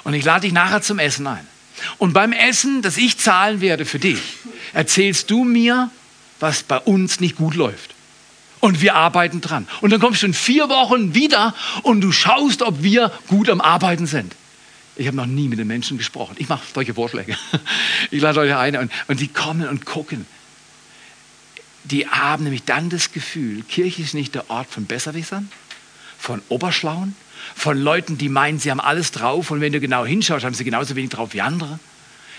und 0.04 0.14
ich 0.14 0.25
lade 0.25 0.42
dich 0.42 0.52
nachher 0.52 0.82
zum 0.82 0.99
Essen 0.99 1.26
ein. 1.26 1.46
Und 1.99 2.12
beim 2.12 2.32
Essen, 2.32 2.82
das 2.82 2.96
ich 2.96 3.18
zahlen 3.18 3.60
werde 3.60 3.84
für 3.84 3.99
dich, 3.99 4.20
erzählst 4.72 5.30
du 5.30 5.44
mir, 5.44 5.90
was 6.38 6.62
bei 6.62 6.78
uns 6.78 7.20
nicht 7.20 7.37
gut 7.37 7.54
läuft. 7.54 7.94
Und 8.60 8.82
wir 8.82 8.94
arbeiten 8.94 9.40
dran. 9.40 9.66
Und 9.80 9.90
dann 9.90 10.00
kommst 10.00 10.22
du 10.22 10.26
in 10.26 10.34
vier 10.34 10.68
Wochen 10.68 11.14
wieder 11.14 11.54
und 11.82 12.02
du 12.02 12.12
schaust, 12.12 12.60
ob 12.60 12.82
wir 12.82 13.10
gut 13.28 13.49
am 13.49 13.62
Arbeiten 13.62 14.06
sind. 14.06 14.34
Ich 15.00 15.07
habe 15.07 15.16
noch 15.16 15.25
nie 15.25 15.49
mit 15.49 15.59
den 15.59 15.66
Menschen 15.66 15.97
gesprochen. 15.97 16.37
Ich 16.38 16.50
mache 16.50 16.62
solche 16.75 16.92
Vorschläge. 16.92 17.35
Ich 18.11 18.21
lade 18.21 18.40
Leute 18.40 18.59
ein 18.59 18.76
und, 18.76 18.92
und 19.09 19.21
die 19.21 19.28
kommen 19.28 19.66
und 19.66 19.87
gucken. 19.87 20.26
Die 21.85 22.07
haben 22.07 22.45
nämlich 22.45 22.64
dann 22.64 22.90
das 22.90 23.11
Gefühl, 23.11 23.62
Kirche 23.62 24.02
ist 24.02 24.12
nicht 24.12 24.35
der 24.35 24.50
Ort 24.50 24.69
von 24.69 24.85
Besserwissern, 24.85 25.50
von 26.19 26.42
Oberschlauen, 26.50 27.14
von 27.54 27.78
Leuten, 27.78 28.19
die 28.19 28.28
meinen, 28.28 28.59
sie 28.59 28.71
haben 28.71 28.80
alles 28.80 29.11
drauf 29.11 29.50
und 29.50 29.62
wenn 29.62 29.73
du 29.73 29.80
genau 29.80 30.04
hinschaust, 30.04 30.45
haben 30.45 30.54
sie 30.54 30.64
genauso 30.64 30.97
wenig 30.97 31.11
drauf 31.11 31.33
wie 31.33 31.40
andere. 31.40 31.78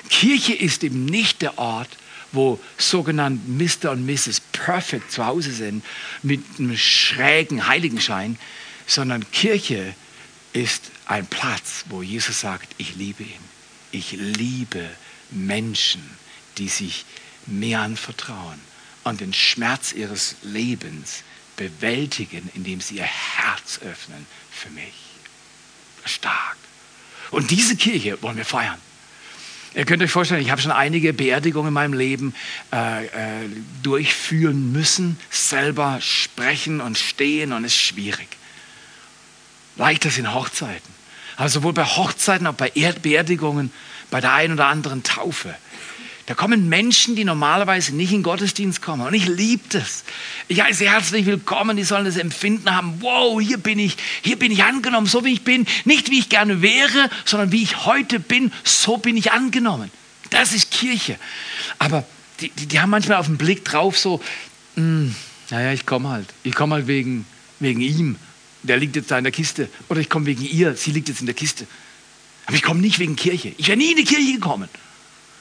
Kirche 0.09 0.53
ist 0.53 0.83
eben 0.83 1.05
nicht 1.05 1.41
der 1.41 1.57
Ort, 1.57 1.89
wo 2.31 2.59
sogenannte 2.77 3.41
Mr. 3.49 3.89
und 3.89 4.05
Mrs. 4.05 4.39
Perfect 4.51 5.11
zu 5.11 5.25
Hause 5.25 5.51
sind, 5.51 5.83
mit 6.21 6.43
einem 6.59 6.77
schrägen 6.77 7.67
Heiligenschein, 7.67 8.37
sondern 8.85 9.25
Kirche 9.31 9.95
ist 10.53 10.90
ein 11.05 11.25
Platz, 11.27 11.85
wo 11.89 12.01
Jesus 12.01 12.41
sagt, 12.41 12.73
ich 12.77 12.95
liebe 12.95 13.23
ihn. 13.23 13.51
Ich 13.91 14.13
liebe 14.13 14.89
Menschen, 15.29 16.01
die 16.57 16.69
sich 16.69 17.05
mir 17.45 17.79
anvertrauen 17.79 18.59
und 19.03 19.21
den 19.21 19.33
Schmerz 19.33 19.93
ihres 19.93 20.35
Lebens 20.43 21.23
bewältigen, 21.57 22.49
indem 22.53 22.81
sie 22.81 22.95
ihr 22.95 23.03
Herz 23.03 23.79
öffnen 23.83 24.25
für 24.51 24.69
mich. 24.69 24.93
Stark. 26.05 26.57
Und 27.31 27.51
diese 27.51 27.75
Kirche 27.75 28.21
wollen 28.21 28.37
wir 28.37 28.45
feiern. 28.45 28.79
Ihr 29.73 29.85
könnt 29.85 30.03
euch 30.03 30.11
vorstellen, 30.11 30.41
ich 30.41 30.51
habe 30.51 30.61
schon 30.61 30.71
einige 30.71 31.13
Beerdigungen 31.13 31.69
in 31.69 31.73
meinem 31.73 31.93
Leben 31.93 32.33
äh, 32.73 33.05
äh, 33.05 33.49
durchführen 33.83 34.73
müssen, 34.73 35.17
selber 35.29 35.99
sprechen 36.01 36.81
und 36.81 36.97
stehen 36.97 37.53
und 37.53 37.63
es 37.63 37.71
ist 37.71 37.79
schwierig. 37.79 38.27
Leichter 39.77 40.09
sind 40.09 40.33
Hochzeiten. 40.33 40.91
Aber 41.37 41.49
sowohl 41.49 41.73
bei 41.73 41.85
Hochzeiten 41.85 42.45
auch 42.47 42.53
bei 42.53 42.69
Beerdigungen, 42.69 43.71
bei 44.09 44.21
der 44.21 44.33
einen 44.33 44.53
oder 44.53 44.67
anderen 44.67 45.03
Taufe. 45.03 45.55
Da 46.27 46.35
kommen 46.35 46.69
Menschen, 46.69 47.15
die 47.15 47.25
normalerweise 47.25 47.95
nicht 47.95 48.13
in 48.13 48.23
Gottesdienst 48.23 48.81
kommen. 48.81 49.05
Und 49.05 49.13
ich 49.13 49.27
liebe 49.27 49.63
das. 49.69 50.03
Ich 50.47 50.61
heiße 50.61 50.85
herzlich 50.85 51.25
willkommen. 51.25 51.77
Die 51.77 51.83
sollen 51.83 52.05
das 52.05 52.17
Empfinden 52.17 52.73
haben. 52.73 53.01
Wow, 53.01 53.41
hier 53.41 53.57
bin 53.57 53.79
ich. 53.79 53.97
Hier 54.21 54.37
bin 54.37 54.51
ich 54.51 54.63
angenommen, 54.63 55.07
so 55.07 55.25
wie 55.25 55.33
ich 55.33 55.43
bin. 55.43 55.65
Nicht 55.83 56.11
wie 56.11 56.19
ich 56.19 56.29
gerne 56.29 56.61
wäre, 56.61 57.09
sondern 57.25 57.51
wie 57.51 57.63
ich 57.63 57.85
heute 57.85 58.19
bin. 58.19 58.51
So 58.63 58.97
bin 58.97 59.17
ich 59.17 59.31
angenommen. 59.31 59.91
Das 60.29 60.53
ist 60.53 60.71
Kirche. 60.71 61.17
Aber 61.79 62.05
die, 62.39 62.49
die, 62.49 62.67
die 62.67 62.79
haben 62.79 62.91
manchmal 62.91 63.17
auf 63.17 63.25
den 63.25 63.37
Blick 63.37 63.65
drauf 63.65 63.97
so, 63.97 64.21
mh, 64.75 64.83
hm, 64.83 65.15
naja, 65.49 65.73
ich 65.73 65.85
komme 65.85 66.09
halt. 66.09 66.29
Ich 66.43 66.53
komme 66.53 66.75
halt 66.75 66.87
wegen, 66.87 67.25
wegen 67.59 67.81
ihm. 67.81 68.15
Der 68.63 68.77
liegt 68.77 68.95
jetzt 68.95 69.11
da 69.11 69.17
in 69.17 69.23
der 69.23 69.33
Kiste. 69.33 69.69
Oder 69.89 70.01
ich 70.01 70.09
komme 70.09 70.25
wegen 70.25 70.43
ihr. 70.43 70.75
Sie 70.75 70.91
liegt 70.91 71.09
jetzt 71.09 71.21
in 71.21 71.25
der 71.25 71.35
Kiste. 71.35 71.65
Aber 72.45 72.55
ich 72.55 72.63
komme 72.63 72.81
nicht 72.81 72.99
wegen 72.99 73.15
Kirche. 73.15 73.53
Ich 73.57 73.67
wäre 73.67 73.77
nie 73.77 73.91
in 73.91 73.97
die 73.97 74.03
Kirche 74.03 74.33
gekommen. 74.33 74.69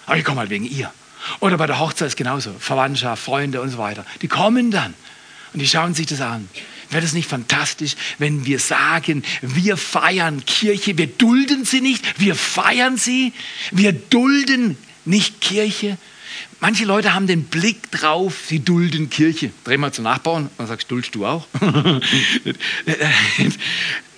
Aber 0.06 0.16
ich 0.16 0.24
komme 0.24 0.40
halt 0.40 0.50
wegen 0.50 0.64
ihr. 0.64 0.92
Oder 1.40 1.56
bei 1.56 1.66
der 1.66 1.78
Hochzeit 1.78 2.08
ist 2.08 2.16
genauso. 2.16 2.54
Verwandtschaft, 2.58 3.22
Freunde 3.22 3.60
und 3.60 3.70
so 3.70 3.78
weiter. 3.78 4.04
Die 4.22 4.28
kommen 4.28 4.70
dann 4.70 4.94
und 5.52 5.60
die 5.60 5.68
schauen 5.68 5.94
sich 5.94 6.06
das 6.06 6.20
an. 6.20 6.48
Wäre 6.90 7.02
das 7.02 7.12
nicht 7.12 7.28
fantastisch, 7.28 7.94
wenn 8.18 8.46
wir 8.46 8.58
sagen, 8.58 9.22
wir 9.42 9.76
feiern 9.76 10.44
Kirche, 10.44 10.98
wir 10.98 11.06
dulden 11.06 11.64
sie 11.64 11.80
nicht, 11.80 12.18
wir 12.18 12.34
feiern 12.34 12.96
sie, 12.96 13.32
wir 13.70 13.92
dulden 13.92 14.76
nicht 15.04 15.40
Kirche. 15.40 15.98
Manche 16.60 16.84
Leute 16.84 17.14
haben 17.14 17.26
den 17.26 17.44
Blick 17.44 17.90
drauf, 17.90 18.42
sie 18.46 18.60
dulden 18.60 19.08
Kirche. 19.08 19.50
Dreh 19.64 19.78
mal 19.78 19.92
zum 19.92 20.04
Nachbarn 20.04 20.50
und 20.58 20.66
sagst, 20.66 20.90
duldest 20.90 21.14
du 21.14 21.24
auch? 21.24 21.46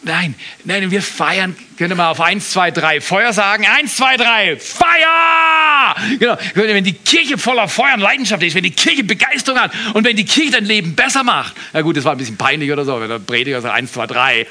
Nein, 0.04 0.34
nein, 0.64 0.90
wir 0.90 1.00
feiern. 1.00 1.54
Könnt 1.78 1.92
ihr 1.92 1.94
mal 1.94 2.11
auf 2.11 2.20
1, 2.20 2.50
2, 2.50 2.72
3 2.72 3.00
Feuer 3.00 3.32
sagen? 3.32 3.64
1, 3.64 3.96
2, 3.96 4.16
3, 4.16 4.56
Feuer! 4.56 5.94
Genau. 6.18 6.37
Wenn 6.54 6.82
die 6.82 6.94
Kirche 6.94 7.38
voller 7.38 7.68
Feuer 7.68 7.94
und 7.94 8.00
Leidenschaft 8.00 8.42
ist, 8.42 8.56
wenn 8.56 8.64
die 8.64 8.72
Kirche 8.72 9.04
Begeisterung 9.04 9.61
hat 9.61 9.70
und 9.94 10.04
wenn 10.04 10.16
die 10.16 10.25
Kirche 10.25 10.50
dein 10.50 10.64
Leben 10.64 10.96
besser 10.96 11.22
macht. 11.22 11.54
Na 11.72 11.82
gut, 11.82 11.96
das 11.96 12.02
war 12.02 12.12
ein 12.12 12.18
bisschen 12.18 12.37
peinlich 12.37 12.72
oder 12.72 12.84
so, 12.84 13.00
wenn 13.00 13.08
der 13.08 13.20
Prediger 13.20 13.61
sagt 13.61 13.76
1, 13.76 13.92
2, 13.92 14.06
3. 14.08 14.46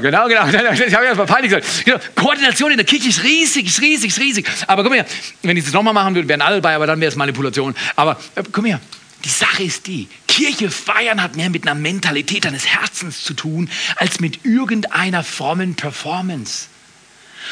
Genau, 0.00 0.28
genau. 0.28 0.46
Das 0.50 0.56
habe 0.56 0.74
ich 0.74 0.92
erstmal 0.92 1.26
peinlich 1.26 1.52
gesagt. 1.52 1.84
Genau. 1.84 1.98
Koordination 2.14 2.70
in 2.70 2.76
der 2.76 2.86
Kirche 2.86 3.08
ist 3.08 3.22
riesig, 3.22 3.66
ist 3.66 3.80
riesig, 3.80 4.10
ist 4.10 4.20
riesig. 4.20 4.46
Aber 4.66 4.82
komm 4.82 4.94
her, 4.94 5.06
wenn 5.42 5.56
ich 5.56 5.64
das 5.64 5.72
nochmal 5.72 5.94
machen 5.94 6.14
würde, 6.14 6.28
wären 6.28 6.42
alle 6.42 6.56
dabei, 6.56 6.74
aber 6.74 6.86
dann 6.86 7.00
wäre 7.00 7.10
es 7.10 7.16
Manipulation. 7.16 7.74
Aber 7.96 8.18
äh, 8.34 8.42
komm 8.50 8.64
her, 8.66 8.80
die 9.24 9.28
Sache 9.28 9.64
ist 9.64 9.86
die, 9.86 10.08
Kirche 10.26 10.70
feiern 10.70 11.22
hat 11.22 11.36
mehr 11.36 11.50
mit 11.50 11.66
einer 11.66 11.74
Mentalität 11.74 12.44
deines 12.44 12.66
Herzens 12.66 13.22
zu 13.22 13.34
tun, 13.34 13.68
als 13.96 14.20
mit 14.20 14.44
irgendeiner 14.44 15.22
frommen 15.22 15.74
Performance. 15.74 16.66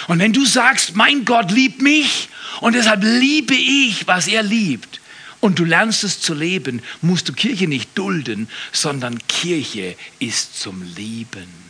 Und 0.07 0.19
wenn 0.19 0.33
du 0.33 0.45
sagst, 0.45 0.97
mein 0.97 1.25
Gott 1.25 1.51
liebt 1.51 1.83
mich 1.83 2.29
und 2.61 2.75
deshalb 2.75 3.03
liebe 3.03 3.55
ich, 3.55 4.07
was 4.07 4.29
er 4.29 4.43
liebt, 4.43 5.01
und 5.41 5.59
du 5.59 5.65
lernst 5.65 6.05
es 6.05 6.21
zu 6.21 6.35
leben, 6.35 6.83
musst 7.01 7.29
du 7.29 7.33
Kirche 7.33 7.69
nicht 7.69 7.97
dulden, 7.97 8.49
sondern 8.73 9.19
Kirche 9.29 9.97
ist 10.19 10.61
zum 10.61 10.83
Lieben. 10.97 11.68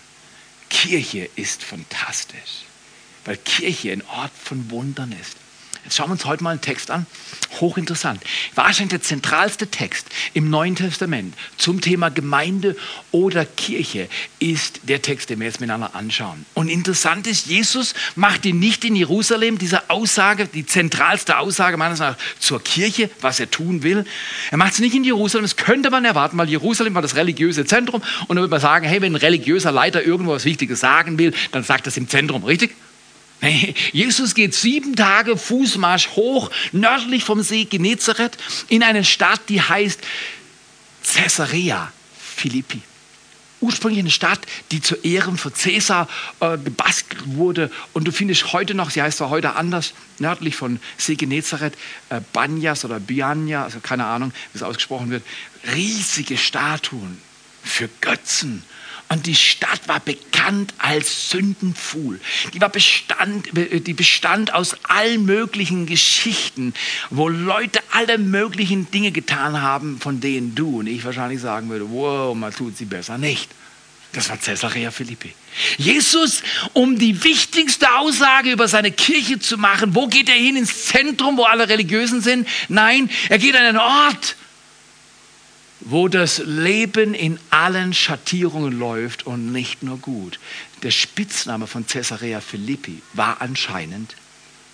Kirche 0.68 1.28
ist 1.36 1.62
fantastisch, 1.62 2.64
weil 3.24 3.36
Kirche 3.36 3.92
ein 3.92 4.02
Ort 4.06 4.32
von 4.32 4.70
Wundern 4.70 5.12
ist. 5.12 5.36
Jetzt 5.88 5.96
schauen 5.96 6.08
wir 6.08 6.12
uns 6.12 6.26
heute 6.26 6.44
mal 6.44 6.50
einen 6.50 6.60
Text 6.60 6.90
an. 6.90 7.06
Hochinteressant. 7.62 8.20
Wahrscheinlich 8.54 8.90
der 8.90 9.00
zentralste 9.00 9.68
Text 9.68 10.06
im 10.34 10.50
Neuen 10.50 10.76
Testament 10.76 11.32
zum 11.56 11.80
Thema 11.80 12.10
Gemeinde 12.10 12.76
oder 13.10 13.46
Kirche 13.46 14.06
ist 14.38 14.80
der 14.82 15.00
Text, 15.00 15.30
den 15.30 15.40
wir 15.40 15.46
jetzt 15.46 15.62
miteinander 15.62 15.94
anschauen. 15.94 16.44
Und 16.52 16.68
interessant 16.68 17.26
ist, 17.26 17.46
Jesus 17.46 17.94
macht 18.16 18.44
ihn 18.44 18.58
nicht 18.58 18.84
in 18.84 18.96
Jerusalem, 18.96 19.56
diese 19.56 19.88
Aussage, 19.88 20.46
die 20.46 20.66
zentralste 20.66 21.38
Aussage 21.38 21.78
meines 21.78 22.00
Erachtens 22.00 22.22
zur 22.38 22.62
Kirche, 22.62 23.08
was 23.22 23.40
er 23.40 23.50
tun 23.50 23.82
will. 23.82 24.04
Er 24.50 24.58
macht 24.58 24.74
es 24.74 24.80
nicht 24.80 24.94
in 24.94 25.04
Jerusalem, 25.04 25.44
das 25.44 25.56
könnte 25.56 25.88
man 25.88 26.04
erwarten, 26.04 26.36
weil 26.36 26.50
Jerusalem 26.50 26.92
war 26.96 27.00
das 27.00 27.16
religiöse 27.16 27.64
Zentrum. 27.64 28.02
Und 28.02 28.36
dann 28.36 28.40
würde 28.40 28.50
man 28.50 28.60
sagen, 28.60 28.86
hey, 28.86 29.00
wenn 29.00 29.14
ein 29.14 29.16
religiöser 29.16 29.72
Leiter 29.72 30.02
irgendwo 30.02 30.32
was 30.32 30.44
Wichtiges 30.44 30.80
sagen 30.80 31.18
will, 31.18 31.32
dann 31.52 31.64
sagt 31.64 31.86
das 31.86 31.96
im 31.96 32.10
Zentrum, 32.10 32.44
richtig? 32.44 32.76
Jesus 33.92 34.34
geht 34.34 34.54
sieben 34.54 34.96
Tage 34.96 35.36
Fußmarsch 35.36 36.10
hoch 36.10 36.50
nördlich 36.72 37.24
vom 37.24 37.42
See 37.42 37.64
Genezareth 37.64 38.36
in 38.68 38.82
eine 38.82 39.04
Stadt, 39.04 39.40
die 39.48 39.62
heißt 39.62 40.00
Caesarea 41.04 41.92
Philippi. 42.18 42.82
Ursprünglich 43.60 44.00
eine 44.00 44.10
Stadt, 44.10 44.40
die 44.70 44.80
zu 44.80 44.94
Ehren 44.96 45.36
von 45.36 45.52
Caesar 45.52 46.08
äh, 46.38 46.58
gebastelt 46.58 47.22
wurde. 47.26 47.72
Und 47.92 48.06
du 48.06 48.12
findest 48.12 48.52
heute 48.52 48.74
noch, 48.74 48.90
sie 48.90 49.02
heißt 49.02 49.18
zwar 49.18 49.30
heute 49.30 49.56
anders, 49.56 49.94
nördlich 50.20 50.54
von 50.54 50.78
See 50.96 51.16
Genezareth, 51.16 51.74
äh, 52.10 52.20
Banyas 52.32 52.84
oder 52.84 53.00
Bianya, 53.00 53.64
also 53.64 53.80
keine 53.80 54.04
Ahnung, 54.04 54.32
wie 54.52 54.58
es 54.58 54.62
ausgesprochen 54.62 55.10
wird, 55.10 55.24
riesige 55.74 56.38
Statuen 56.38 57.20
für 57.64 57.88
Götzen 58.00 58.62
und 59.08 59.26
die 59.26 59.34
Stadt 59.34 59.88
war 59.88 60.00
bekannt 60.00 60.74
als 60.78 61.30
Sündenpfuhl. 61.30 62.20
Die, 62.52 62.60
war 62.60 62.68
bestand, 62.68 63.48
die 63.54 63.94
bestand 63.94 64.52
aus 64.52 64.76
allen 64.84 65.24
möglichen 65.24 65.86
Geschichten, 65.86 66.74
wo 67.10 67.28
Leute 67.28 67.80
alle 67.92 68.18
möglichen 68.18 68.90
Dinge 68.90 69.10
getan 69.10 69.62
haben, 69.62 69.98
von 69.98 70.20
denen 70.20 70.54
du 70.54 70.80
und 70.80 70.86
ich 70.86 71.04
wahrscheinlich 71.04 71.40
sagen 71.40 71.70
würde, 71.70 71.90
wow, 71.90 72.34
man 72.34 72.52
tut 72.52 72.76
sie 72.76 72.84
besser 72.84 73.16
nicht. 73.16 73.50
Das 74.12 74.30
war 74.30 74.38
Caesarea 74.38 74.90
Philippi. 74.90 75.34
Jesus, 75.76 76.42
um 76.72 76.98
die 76.98 77.22
wichtigste 77.24 77.94
Aussage 77.96 78.52
über 78.52 78.66
seine 78.66 78.90
Kirche 78.90 79.38
zu 79.38 79.58
machen, 79.58 79.94
wo 79.94 80.06
geht 80.06 80.30
er 80.30 80.34
hin? 80.34 80.56
Ins 80.56 80.86
Zentrum, 80.86 81.36
wo 81.36 81.44
alle 81.44 81.68
Religiösen 81.68 82.22
sind? 82.22 82.48
Nein, 82.68 83.10
er 83.28 83.38
geht 83.38 83.54
an 83.54 83.64
einen 83.64 83.78
Ort, 83.78 84.36
wo 85.80 86.08
das 86.08 86.38
Leben 86.44 87.14
in 87.14 87.38
allen 87.50 87.94
Schattierungen 87.94 88.78
läuft 88.78 89.26
und 89.26 89.52
nicht 89.52 89.82
nur 89.82 89.98
gut. 89.98 90.38
Der 90.82 90.90
Spitzname 90.90 91.66
von 91.66 91.86
Caesarea 91.86 92.40
Philippi 92.40 93.02
war 93.12 93.40
anscheinend 93.40 94.16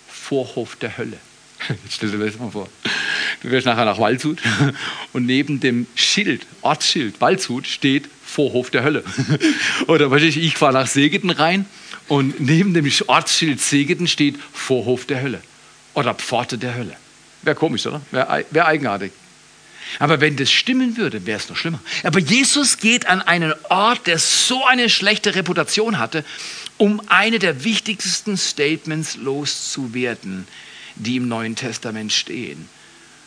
Vorhof 0.07 0.75
der 0.75 0.97
Hölle. 0.97 1.17
Jetzt 1.83 1.95
stell 1.95 2.11
dir 2.11 2.17
das 2.17 2.37
mal 2.39 2.51
vor. 2.51 2.67
Du 3.41 3.51
wirst 3.51 3.65
nachher 3.65 3.85
nach 3.85 3.99
Waldshut 3.99 4.39
und 5.13 5.25
neben 5.25 5.59
dem 5.59 5.87
Schild, 5.95 6.45
Ortsschild 6.61 7.21
Waldshut 7.21 7.67
steht 7.67 8.09
Vorhof 8.25 8.69
der 8.69 8.83
Hölle. 8.83 9.03
Oder 9.87 10.11
ich, 10.17 10.37
ich 10.37 10.57
fahre 10.57 10.73
nach 10.73 10.87
Segeten 10.87 11.29
rein 11.29 11.65
und 12.07 12.39
neben 12.39 12.73
dem 12.73 12.91
Ortsschild 13.07 13.61
Segeten 13.61 14.07
steht 14.07 14.35
Vorhof 14.53 15.05
der 15.05 15.21
Hölle. 15.21 15.41
Oder 15.93 16.13
Pforte 16.13 16.57
der 16.57 16.75
Hölle. 16.75 16.95
Wäre 17.43 17.55
komisch, 17.55 17.85
oder? 17.85 18.01
Wäre 18.11 18.45
wär 18.51 18.65
eigenartig. 18.65 19.11
Aber 19.99 20.21
wenn 20.21 20.35
das 20.35 20.51
stimmen 20.51 20.97
würde, 20.97 21.25
wäre 21.25 21.39
es 21.39 21.49
noch 21.49 21.57
schlimmer. 21.57 21.79
Aber 22.03 22.19
Jesus 22.19 22.77
geht 22.77 23.07
an 23.07 23.21
einen 23.21 23.53
Ort, 23.69 24.07
der 24.07 24.19
so 24.19 24.65
eine 24.65 24.89
schlechte 24.89 25.35
Reputation 25.35 25.99
hatte, 25.99 26.25
um 26.77 27.01
eine 27.07 27.39
der 27.39 27.63
wichtigsten 27.63 28.37
Statements 28.37 29.15
loszuwerden, 29.15 30.47
die 30.95 31.17
im 31.17 31.27
Neuen 31.27 31.55
Testament 31.55 32.11
stehen. 32.11 32.67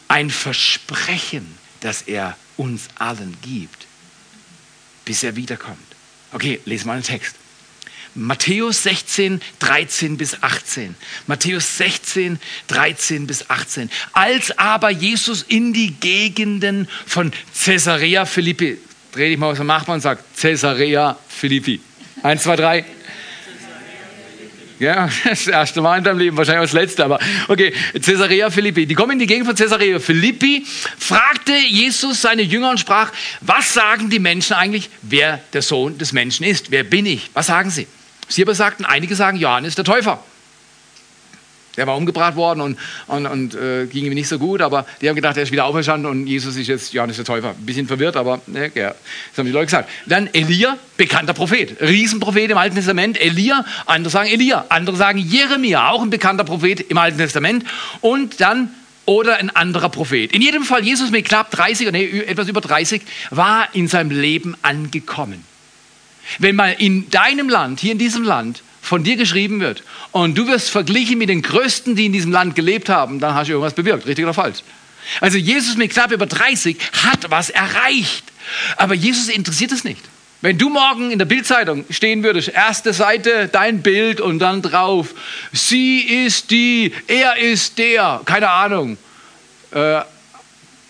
Ein 0.09 0.31
Versprechen, 0.31 1.47
das 1.81 2.03
er 2.03 2.37
uns 2.57 2.89
allen 2.97 3.37
gibt, 3.43 3.87
bis 5.05 5.23
er 5.23 5.37
wiederkommt. 5.37 5.79
Okay, 6.33 6.61
lesen 6.65 6.87
wir 6.87 6.93
einen 6.93 7.03
Text. 7.03 7.37
Matthäus 8.19 8.83
16, 8.83 9.41
13 9.61 10.17
bis 10.17 10.43
18. 10.43 10.97
Matthäus 11.27 11.79
16, 11.79 12.39
13 12.67 13.27
bis 13.27 13.49
18. 13.49 13.91
Als 14.13 14.59
aber 14.59 14.91
Jesus 14.91 15.43
in 15.43 15.73
die 15.73 15.93
Gegenden 15.93 16.89
von 17.07 17.33
Caesarea 17.65 18.27
Philippi, 18.27 18.79
dreh 19.13 19.31
dich 19.31 19.39
mal 19.39 19.53
aus 19.53 19.59
dem 19.59 19.69
Nachbarn 19.69 19.97
und 19.97 20.01
sag 20.01 20.19
Caesarea 20.37 21.17
Philippi. 21.29 21.81
Eins, 22.23 22.43
zwei, 22.43 22.57
drei. 22.57 22.85
Ja, 24.81 25.09
das 25.25 25.47
erste 25.47 25.81
Mal 25.81 25.99
in 25.99 26.05
deinem 26.05 26.19
Leben, 26.19 26.37
wahrscheinlich 26.37 26.61
auch 26.61 26.73
das 26.73 26.81
letzte, 26.81 27.05
aber 27.05 27.21
okay. 27.47 27.73
Caesarea 27.95 28.51
Philippi. 28.51 28.87
Die 28.87 28.95
kommen 28.95 29.13
in 29.13 29.19
die 29.21 29.27
Gegend 29.27 29.47
von 29.47 29.55
Caesarea 29.55 29.99
Philippi, 30.01 30.65
fragte 30.99 31.53
Jesus 31.53 32.23
seine 32.23 32.43
Jünger 32.43 32.71
und 32.71 32.81
sprach, 32.81 33.13
was 33.41 33.75
sagen 33.75 34.11
die 34.11 34.19
Menschen 34.19 34.55
eigentlich, 34.55 34.91
wer 35.03 35.41
der 35.53 35.63
Sohn 35.63 35.99
des 35.99 36.13
Menschen 36.13 36.45
ist? 36.45 36.71
Wer 36.71 36.85
bin 36.85 37.07
ich? 37.07 37.31
Was 37.35 37.47
sagen 37.47 37.71
sie? 37.71 37.87
Sie 38.29 38.43
aber 38.43 38.55
sagten, 38.55 38.85
einige 38.85 39.15
sagen, 39.15 39.39
Johannes 39.39 39.75
der 39.75 39.85
Täufer. 39.85 40.23
Der 41.79 41.87
war 41.87 41.97
umgebracht 41.97 42.35
worden 42.35 42.61
und, 42.61 42.79
und, 43.07 43.27
und 43.27 43.55
äh, 43.55 43.87
ging 43.87 44.05
ihm 44.05 44.13
nicht 44.13 44.27
so 44.27 44.41
gut, 44.41 44.61
aber 44.63 44.85
die 45.01 45.09
haben 45.09 45.15
gedacht, 45.15 45.37
er 45.37 45.45
ist 45.45 45.53
wieder 45.53 45.65
auferstanden 45.65 46.11
und 46.11 46.27
Jesus 46.27 46.57
ist 46.57 46.67
jetzt 46.67 46.93
Johannes 46.93 47.17
der 47.17 47.25
Täufer. 47.25 47.51
Ein 47.51 47.67
bisschen 47.67 47.87
verwirrt, 47.87 48.17
aber 48.17 48.41
ne, 48.49 48.73
ja, 48.75 48.89
das 49.31 49.39
haben 49.39 49.47
die 49.47 49.53
Leute 49.53 49.67
gesagt. 49.67 49.89
Dann 50.07 50.29
Elia, 50.33 50.77
bekannter 50.97 51.35
Prophet, 51.35 51.81
Riesenprophet 51.81 52.51
im 52.51 52.59
Alten 52.59 52.75
Testament. 52.75 53.21
Elia, 53.21 53.65
andere 53.87 54.11
sagen 54.11 54.29
Elia, 54.29 54.67
andere 54.71 54.97
sagen 54.97 55.21
Jeremia, 55.21 55.91
auch 55.91 56.03
ein 56.03 56.11
bekannter 56.11 56.43
Prophet 56.43 56.81
im 56.81 56.99
Alten 56.99 57.19
Testament. 57.19 57.65
Und 58.01 58.41
dann 58.41 58.71
oder 59.05 59.37
ein 59.37 59.49
anderer 59.51 59.89
Prophet. 59.89 60.33
In 60.33 60.43
jedem 60.43 60.65
Fall, 60.65 60.85
Jesus 60.85 61.11
mit 61.11 61.27
knapp 61.27 61.51
30, 61.53 61.93
nee, 61.93 62.23
etwas 62.27 62.49
über 62.49 62.61
30, 62.61 63.03
war 63.31 63.69
in 63.73 63.87
seinem 63.87 64.11
Leben 64.11 64.57
angekommen. 64.63 65.45
Wenn 66.39 66.57
mal 66.57 66.75
in 66.79 67.11
deinem 67.11 67.49
Land, 67.49 67.81
hier 67.81 67.93
in 67.93 67.99
diesem 67.99 68.23
Land, 68.23 68.63
von 68.89 69.05
dir 69.05 69.17
geschrieben 69.17 69.61
wird 69.61 69.83
und 70.13 70.37
du 70.37 70.47
wirst 70.47 70.71
verglichen 70.71 71.19
mit 71.19 71.29
den 71.29 71.43
Größten, 71.43 71.95
die 71.95 72.07
in 72.07 72.13
diesem 72.13 72.33
Land 72.33 72.55
gelebt 72.55 72.89
haben, 72.89 73.21
dann 73.21 73.35
hast 73.35 73.49
du 73.49 73.53
irgendwas 73.53 73.75
bewirkt, 73.75 74.07
richtig 74.07 74.25
oder 74.25 74.35
falsch. 74.35 74.61
Also 75.21 75.37
Jesus 75.37 75.77
mit 75.77 75.93
knapp 75.93 76.11
über 76.11 76.27
30 76.27 76.79
hat 77.05 77.31
was 77.31 77.51
erreicht. 77.51 78.25
Aber 78.77 78.95
Jesus 78.95 79.29
interessiert 79.29 79.73
es 79.73 79.85
nicht. 79.85 80.01
Wenn 80.41 80.57
du 80.57 80.71
morgen 80.71 81.11
in 81.11 81.19
der 81.19 81.27
Bildzeitung 81.27 81.85
stehen 81.91 82.23
würdest, 82.23 82.49
erste 82.49 82.93
Seite, 82.93 83.49
dein 83.49 83.83
Bild 83.83 84.21
und 84.21 84.39
dann 84.39 84.63
drauf, 84.63 85.15
sie 85.53 86.01
ist 86.01 86.51
die, 86.51 86.93
er 87.09 87.37
ist 87.37 87.77
der, 87.79 88.21
keine 88.25 88.49
Ahnung, 88.49 88.97
äh, 89.73 90.01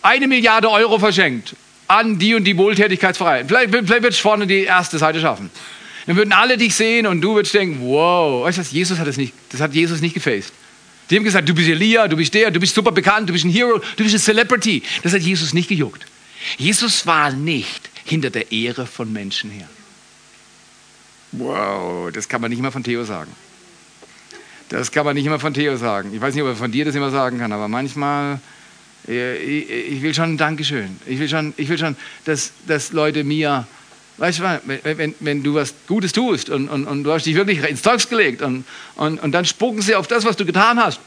eine 0.03 0.29
Milliarde 0.29 0.71
Euro 0.71 0.99
verschenkt 0.99 1.55
an 1.89 2.19
die 2.19 2.35
und 2.35 2.45
die 2.45 2.57
Wohltätigkeitsvereine. 2.57 3.49
Vielleicht, 3.49 3.71
vielleicht 3.71 4.03
wird 4.03 4.13
es 4.13 4.19
vorne 4.19 4.47
die 4.47 4.65
erste 4.65 4.99
Seite 4.99 5.21
schaffen. 5.21 5.51
Dann 6.07 6.17
würden 6.17 6.33
alle 6.33 6.57
dich 6.57 6.75
sehen 6.75 7.07
und 7.07 7.21
du 7.21 7.35
würdest 7.35 7.55
denken, 7.55 7.81
wow, 7.83 8.45
weißt 8.45 8.59
du 8.59 8.63
Jesus 8.63 8.99
hat 8.99 9.07
das 9.07 9.17
nicht, 9.17 9.35
das 9.51 9.61
hat 9.61 9.75
Jesus 9.75 10.01
nicht 10.01 10.15
gefaced. 10.15 10.53
Die 11.11 11.17
haben 11.17 11.25
gesagt, 11.25 11.49
du 11.49 11.55
bist 11.55 11.69
Elia, 11.69 12.07
du 12.07 12.17
bist 12.17 12.35
der, 12.35 12.51
du 12.51 12.61
bist 12.61 12.75
super 12.75 12.93
bekannt, 12.93 13.29
du 13.29 13.33
bist 13.33 13.45
ein 13.45 13.51
Hero, 13.51 13.79
du 13.79 14.03
bist 14.03 14.15
ein 14.15 14.21
Celebrity. 14.21 14.83
Das 15.03 15.13
hat 15.13 15.21
Jesus 15.21 15.55
nicht 15.55 15.69
gejuckt. 15.69 16.07
Jesus 16.57 17.07
war 17.07 17.33
nicht 17.33 17.91
hinter 18.05 18.31
der 18.31 18.53
Ehre 18.53 18.87
von 18.87 19.13
Menschen 19.13 19.51
her. 19.51 19.69
Wow, 21.33 22.11
das 22.13 22.29
kann 22.29 22.41
man 22.41 22.51
nicht 22.51 22.59
immer 22.59 22.73
von 22.73 22.83
Theo 22.83 23.05
sagen. 23.05 23.33
Das 24.69 24.93
kann 24.93 25.05
man 25.05 25.15
nicht 25.15 25.27
immer 25.27 25.39
von 25.39 25.55
Theo 25.55 25.77
sagen. 25.77 26.13
Ich 26.15 26.21
weiß 26.21 26.35
nicht, 26.35 26.43
ob 26.43 26.49
er 26.49 26.57
von 26.57 26.73
dir 26.73 26.85
das 26.85 26.95
immer 26.95 27.11
sagen 27.11 27.39
kann, 27.39 27.53
aber 27.53 27.69
manchmal, 27.69 28.41
ich 29.09 30.03
will 30.03 30.15
schon 30.15 30.35
ein 30.35 30.37
Dankeschön. 30.37 30.99
Ich 31.07 31.19
will 31.19 31.29
schon, 31.29 31.55
ich 31.57 31.69
will 31.69 31.79
schon 31.79 31.97
dass, 32.25 32.53
dass 32.67 32.93
Leute 32.93 33.25
mir 33.25 33.67
Weißt 34.19 34.41
du, 34.41 34.43
wenn, 34.43 34.99
wenn, 34.99 35.15
wenn 35.21 35.43
du 35.45 35.55
was 35.55 35.73
Gutes 35.87 36.13
tust 36.13 36.51
und, 36.51 36.69
und, 36.69 36.87
und 36.87 37.05
du 37.05 37.13
hast 37.13 37.25
dich 37.25 37.37
wirklich 37.37 37.63
ins 37.63 37.83
Zeugs 37.83 38.09
gelegt 38.09 38.43
und, 38.43 38.65
und, 38.97 39.23
und 39.23 39.31
dann 39.31 39.45
spucken 39.45 39.81
sie 39.81 39.95
auf 39.95 40.09
das, 40.09 40.25
was 40.25 40.37
du 40.37 40.45
getan 40.45 40.81
hast. 40.81 40.99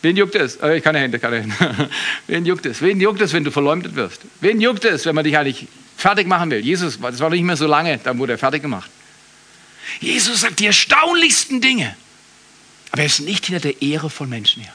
Wen 0.00 0.16
juckt 0.16 0.36
es? 0.36 0.56
Äh, 0.56 0.80
keine 0.80 1.00
Hände, 1.00 1.18
keine 1.18 1.40
Hände. 1.40 1.90
Wen 2.28 2.46
juckt 2.46 2.64
es? 2.66 2.80
Wen 2.80 3.00
juckt 3.00 3.20
es, 3.22 3.32
wenn 3.32 3.42
du 3.42 3.50
verleumdet 3.50 3.96
wirst? 3.96 4.20
Wen 4.40 4.60
juckt 4.60 4.84
es, 4.84 5.04
wenn 5.04 5.16
man 5.16 5.24
dich 5.24 5.36
eigentlich 5.36 5.66
fertig 5.96 6.28
machen 6.28 6.50
will? 6.50 6.60
Jesus, 6.60 7.00
das 7.00 7.18
war 7.18 7.30
nicht 7.30 7.42
mehr 7.42 7.56
so 7.56 7.66
lange, 7.66 7.98
dann 7.98 8.18
wurde 8.18 8.34
er 8.34 8.38
fertig 8.38 8.62
gemacht. 8.62 8.90
Jesus 10.00 10.42
sagt 10.42 10.60
die 10.60 10.66
erstaunlichsten 10.66 11.60
Dinge, 11.60 11.96
aber 12.92 13.02
er 13.02 13.06
ist 13.06 13.20
nicht 13.20 13.46
hinter 13.46 13.60
der 13.60 13.82
Ehre 13.82 14.10
von 14.10 14.28
Menschen 14.28 14.62
her. 14.62 14.72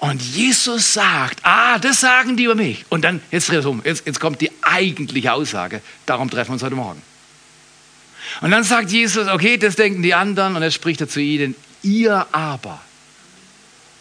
Und 0.00 0.22
Jesus 0.22 0.94
sagt, 0.94 1.40
ah, 1.42 1.78
das 1.78 2.00
sagen 2.00 2.36
die 2.36 2.44
über 2.44 2.54
mich. 2.54 2.84
Und 2.88 3.02
dann, 3.02 3.20
jetzt 3.32 3.48
dreht 3.48 3.58
es 3.58 3.66
um, 3.66 3.82
jetzt, 3.84 4.06
jetzt 4.06 4.20
kommt 4.20 4.40
die 4.40 4.50
eigentliche 4.62 5.32
Aussage. 5.32 5.82
Darum 6.06 6.30
treffen 6.30 6.50
wir 6.50 6.54
uns 6.54 6.62
heute 6.62 6.76
Morgen. 6.76 7.02
Und 8.40 8.50
dann 8.50 8.62
sagt 8.62 8.90
Jesus, 8.90 9.26
okay, 9.28 9.56
das 9.56 9.74
denken 9.74 10.02
die 10.02 10.14
anderen. 10.14 10.54
Und 10.54 10.62
er 10.62 10.70
spricht 10.70 11.00
er 11.00 11.08
zu 11.08 11.20
ihnen, 11.20 11.56
ihr 11.82 12.26
aber, 12.30 12.80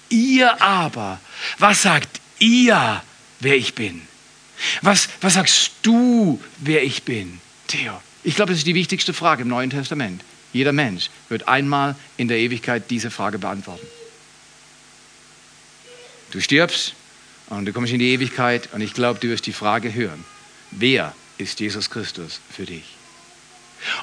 ihr 0.09 0.61
aber, 0.61 1.19
was 1.57 1.81
sagt 1.81 2.21
ihr, 2.37 3.01
wer 3.39 3.55
ich 3.55 3.73
bin? 3.73 4.01
Was, 4.81 5.09
was 5.21 5.33
sagst 5.33 5.71
du, 5.81 6.39
wer 6.59 6.83
ich 6.83 7.03
bin? 7.03 7.39
Theo, 7.67 7.99
ich 8.23 8.35
glaube, 8.35 8.51
das 8.51 8.59
ist 8.59 8.67
die 8.67 8.75
wichtigste 8.75 9.13
Frage 9.13 9.43
im 9.43 9.47
Neuen 9.47 9.69
Testament. 9.71 10.21
Jeder 10.53 10.73
Mensch 10.73 11.09
wird 11.29 11.47
einmal 11.47 11.95
in 12.17 12.27
der 12.27 12.37
Ewigkeit 12.37 12.89
diese 12.89 13.11
Frage 13.11 13.39
beantworten. 13.39 13.85
Du 16.37 16.41
stirbst 16.43 16.93
und 17.49 17.65
du 17.65 17.73
kommst 17.73 17.91
in 17.91 17.97
die 17.97 18.13
Ewigkeit 18.13 18.69
und 18.71 18.81
ich 18.81 18.93
glaube, 18.93 19.19
du 19.19 19.27
wirst 19.27 19.47
die 19.47 19.53
Frage 19.53 19.91
hören, 19.91 20.23
wer 20.69 21.15
ist 21.39 21.59
Jesus 21.59 21.89
Christus 21.89 22.41
für 22.55 22.63
dich? 22.63 22.83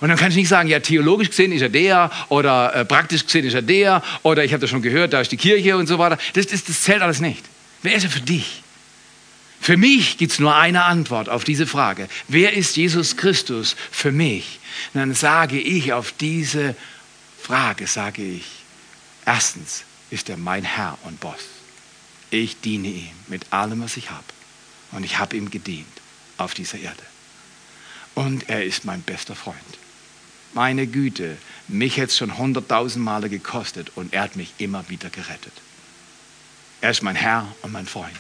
Und 0.01 0.09
dann 0.09 0.19
kannst 0.19 0.35
du 0.35 0.41
nicht 0.41 0.49
sagen, 0.49 0.69
ja, 0.69 0.81
theologisch 0.81 1.29
gesehen 1.29 1.53
ist 1.53 1.63
er 1.63 1.69
der 1.69 2.11
oder 2.31 2.75
äh, 2.75 2.85
praktisch 2.85 3.25
gesehen 3.25 3.45
ist 3.45 3.55
er 3.55 3.63
der 3.63 4.03
oder 4.25 4.43
ich 4.43 4.53
habe 4.53 4.61
das 4.61 4.71
schon 4.71 4.83
gehört, 4.83 5.13
da 5.13 5.21
ist 5.21 5.31
die 5.31 5.37
Kirche 5.37 5.77
und 5.77 5.87
so 5.87 6.01
weiter. 6.01 6.19
Das, 6.33 6.49
das, 6.49 6.65
das 6.65 6.83
zählt 6.83 7.03
alles 7.03 7.21
nicht. 7.21 7.45
Wer 7.83 7.95
ist 7.95 8.03
er 8.03 8.11
für 8.11 8.21
dich? 8.21 8.65
Für 9.61 9.77
mich 9.77 10.19
gibt 10.19 10.33
es 10.33 10.41
nur 10.41 10.57
eine 10.57 10.83
Antwort 10.83 11.29
auf 11.29 11.45
diese 11.45 11.69
Frage. 11.69 12.09
Wer 12.27 12.55
ist 12.55 12.77
Jesus 12.77 13.17
Christus 13.17 13.77
für 13.93 14.11
mich? 14.11 14.59
Und 14.93 14.99
dann 14.99 15.15
sage 15.15 15.61
ich 15.61 15.93
auf 15.93 16.11
diese 16.11 16.75
Frage, 17.41 17.87
sage 17.87 18.23
ich, 18.25 18.45
erstens 19.25 19.85
ist 20.11 20.29
er 20.31 20.37
mein 20.37 20.65
Herr 20.65 20.99
und 21.05 21.21
Boss. 21.21 21.54
Ich 22.35 22.61
diene 22.61 22.89
ihm 22.89 23.15
mit 23.29 23.53
allem, 23.53 23.81
was 23.81 23.97
ich 23.97 24.11
habe. 24.11 24.25
Und 24.91 25.05
ich 25.05 25.21
habe 25.21 25.37
ihm 25.37 25.53
gedient 25.53 25.87
auf 26.37 26.53
dieser 26.53 26.79
Erde. 26.79 27.03
Und 28.17 28.49
er 28.49 28.65
ist 28.65 28.85
mein 28.85 29.03
bester 29.03 29.37
Freund. 29.37 29.57
Meine 30.53 30.89
Güte, 30.89 31.37
mich 31.69 31.97
hätte 31.97 32.09
es 32.09 32.19
schon 32.19 32.37
hunderttausend 32.37 33.05
Male 33.05 33.29
gekostet 33.29 33.93
und 33.95 34.13
er 34.13 34.23
hat 34.23 34.35
mich 34.35 34.53
immer 34.59 34.89
wieder 34.89 35.11
gerettet. 35.11 35.53
Er 36.81 36.91
ist 36.91 37.03
mein 37.05 37.15
Herr 37.15 37.47
und 37.63 37.71
mein 37.71 37.87
Freund. 37.87 38.11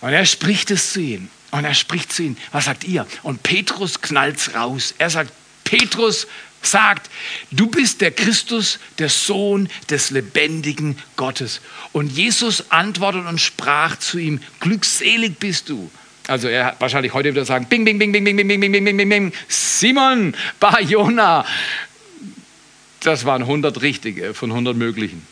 Und 0.00 0.10
er 0.10 0.26
spricht 0.26 0.70
es 0.70 0.92
zu 0.92 1.00
ihm. 1.00 1.28
Und 1.50 1.64
er 1.64 1.74
spricht 1.74 2.12
zu 2.12 2.22
ihm. 2.22 2.36
Was 2.52 2.66
sagt 2.66 2.84
ihr? 2.84 3.04
Und 3.24 3.42
Petrus 3.42 4.00
knallt 4.00 4.54
raus. 4.54 4.94
Er 4.98 5.10
sagt, 5.10 5.32
Petrus, 5.64 6.28
sagt, 6.62 7.10
du 7.50 7.66
bist 7.68 8.00
der 8.00 8.10
Christus, 8.10 8.78
der 8.98 9.08
Sohn 9.08 9.68
des 9.88 10.10
lebendigen 10.10 10.98
Gottes. 11.16 11.60
Und 11.92 12.12
Jesus 12.12 12.70
antwortet 12.70 13.26
und 13.26 13.40
sprach 13.40 13.96
zu 13.98 14.18
ihm, 14.18 14.40
glückselig 14.60 15.38
bist 15.38 15.68
du. 15.68 15.90
Also 16.26 16.48
er 16.48 16.76
wahrscheinlich 16.78 17.12
heute 17.12 17.30
wieder 17.30 17.44
sagen, 17.44 17.66
bing, 17.66 17.84
bing, 17.84 17.98
bing, 17.98 18.12
bing, 18.12 18.24
bing, 18.24 18.36
bing, 18.36 18.48
bing, 18.48 18.60
bing, 18.60 18.72
bing, 18.72 18.96
bing, 18.96 19.08
bing, 19.08 19.32
Simon, 19.48 20.36
Bar 20.60 20.80
Jona. 20.80 21.44
Das 23.00 23.24
waren 23.24 23.42
100 23.42 23.80
richtige 23.82 24.34
von 24.34 24.50
100 24.50 24.76
möglichen. 24.76 25.26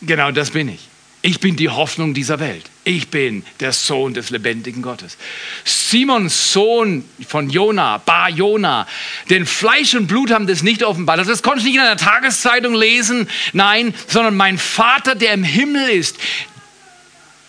Genau 0.00 0.30
das 0.30 0.50
bin 0.50 0.68
ich. 0.68 0.88
Ich 1.22 1.38
bin 1.40 1.56
die 1.56 1.68
Hoffnung 1.68 2.14
dieser 2.14 2.40
Welt. 2.40 2.64
Ich 2.84 3.08
bin 3.08 3.44
der 3.60 3.72
Sohn 3.72 4.14
des 4.14 4.30
lebendigen 4.30 4.80
Gottes. 4.80 5.18
Simons 5.64 6.52
Sohn 6.54 7.04
von 7.28 7.50
Jona, 7.50 7.98
Bar 7.98 8.30
Jona. 8.30 8.86
Denn 9.28 9.44
Fleisch 9.44 9.94
und 9.94 10.06
Blut 10.06 10.30
haben 10.30 10.46
das 10.46 10.62
nicht 10.62 10.82
offenbart. 10.82 11.18
Also 11.18 11.30
das 11.30 11.42
konnte 11.42 11.58
ich 11.58 11.66
nicht 11.66 11.74
in 11.74 11.82
einer 11.82 11.98
Tageszeitung 11.98 12.74
lesen. 12.74 13.28
Nein, 13.52 13.94
sondern 14.06 14.34
mein 14.34 14.56
Vater, 14.56 15.14
der 15.14 15.34
im 15.34 15.44
Himmel 15.44 15.90
ist, 15.90 16.16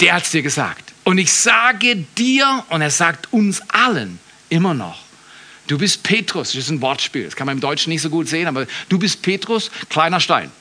der 0.01 0.15
hat 0.15 0.23
es 0.23 0.31
dir 0.31 0.41
gesagt. 0.41 0.91
Und 1.05 1.17
ich 1.17 1.31
sage 1.31 2.05
dir, 2.17 2.65
und 2.69 2.81
er 2.81 2.91
sagt 2.91 3.31
uns 3.31 3.61
allen 3.69 4.19
immer 4.49 4.73
noch, 4.73 4.99
du 5.67 5.77
bist 5.77 6.03
Petrus. 6.03 6.49
Das 6.49 6.63
ist 6.63 6.69
ein 6.69 6.81
Wortspiel. 6.81 7.23
Das 7.23 7.37
kann 7.37 7.45
man 7.45 7.55
im 7.55 7.61
Deutschen 7.61 7.91
nicht 7.91 8.01
so 8.01 8.09
gut 8.09 8.27
sehen, 8.27 8.47
aber 8.47 8.67
du 8.89 8.99
bist 8.99 9.21
Petrus, 9.21 9.71
kleiner 9.89 10.19
Stein. 10.19 10.51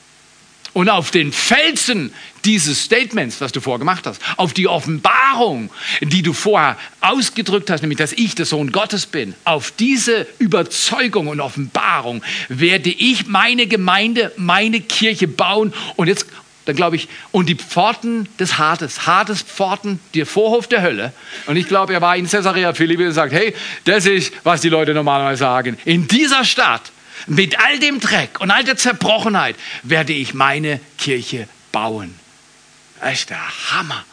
Und 0.73 0.89
auf 0.89 1.11
den 1.11 1.33
Felsen 1.33 2.13
dieses 2.45 2.83
Statements, 2.85 3.41
was 3.41 3.51
du 3.51 3.59
vorgemacht 3.59 4.07
hast, 4.07 4.21
auf 4.37 4.53
die 4.53 4.67
Offenbarung, 4.67 5.69
die 6.01 6.21
du 6.21 6.33
vorher 6.33 6.77
ausgedrückt 7.01 7.69
hast, 7.69 7.81
nämlich 7.81 7.97
dass 7.97 8.13
ich 8.13 8.35
der 8.35 8.45
Sohn 8.45 8.71
Gottes 8.71 9.05
bin, 9.05 9.35
auf 9.43 9.71
diese 9.71 10.27
Überzeugung 10.39 11.27
und 11.27 11.41
Offenbarung 11.41 12.23
werde 12.47 12.89
ich 12.89 13.27
meine 13.27 13.67
Gemeinde, 13.67 14.31
meine 14.37 14.79
Kirche 14.79 15.27
bauen. 15.27 15.73
Und 15.97 16.07
jetzt 16.07 16.25
dann 16.65 16.75
glaube 16.75 16.95
ich, 16.95 17.07
und 17.31 17.49
die 17.49 17.55
Pforten 17.55 18.27
des 18.39 18.57
Hades, 18.57 19.07
Hades 19.07 19.41
Pforten, 19.41 19.99
der 20.13 20.25
Vorhof 20.25 20.67
der 20.67 20.83
Hölle. 20.83 21.11
Und 21.47 21.55
ich 21.55 21.67
glaube, 21.67 21.93
er 21.93 22.01
war 22.01 22.15
in 22.15 22.29
Caesarea 22.29 22.73
Philippi 22.73 23.05
und 23.05 23.13
sagt, 23.13 23.33
hey, 23.33 23.55
das 23.85 24.05
ist, 24.05 24.31
was 24.43 24.61
die 24.61 24.69
Leute 24.69 24.93
normalerweise 24.93 25.39
sagen. 25.39 25.77
In 25.85 26.07
dieser 26.07 26.45
Stadt, 26.45 26.83
mit 27.27 27.59
all 27.59 27.79
dem 27.79 27.99
Dreck 27.99 28.39
und 28.39 28.51
all 28.51 28.63
der 28.63 28.77
Zerbrochenheit, 28.77 29.55
werde 29.83 30.13
ich 30.13 30.33
meine 30.33 30.79
Kirche 30.97 31.47
bauen. 31.71 32.15
Das 32.99 33.13
ist 33.13 33.29
der 33.29 33.71
Hammer. 33.71 34.05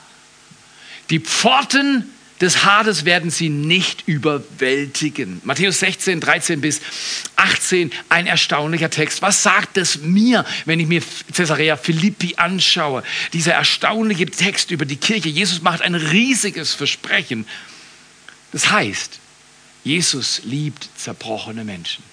Die 1.10 1.20
Pforten 1.20 2.12
des 2.40 2.64
Hades 2.64 3.04
werden 3.04 3.30
sie 3.30 3.48
nicht 3.48 4.06
überwältigen. 4.06 5.40
Matthäus 5.44 5.80
16, 5.80 6.20
13 6.20 6.60
bis 6.60 6.80
18, 7.36 7.90
ein 8.08 8.26
erstaunlicher 8.26 8.90
Text. 8.90 9.22
Was 9.22 9.42
sagt 9.42 9.76
es 9.76 9.98
mir, 9.98 10.44
wenn 10.64 10.78
ich 10.78 10.86
mir 10.86 11.02
Caesarea 11.34 11.76
Philippi 11.76 12.34
anschaue? 12.36 13.02
Dieser 13.32 13.54
erstaunliche 13.54 14.26
Text 14.26 14.70
über 14.70 14.84
die 14.84 14.96
Kirche. 14.96 15.28
Jesus 15.28 15.62
macht 15.62 15.82
ein 15.82 15.94
riesiges 15.94 16.74
Versprechen. 16.74 17.46
Das 18.52 18.70
heißt, 18.70 19.18
Jesus 19.82 20.42
liebt 20.44 20.88
zerbrochene 20.96 21.64
Menschen. 21.64 22.04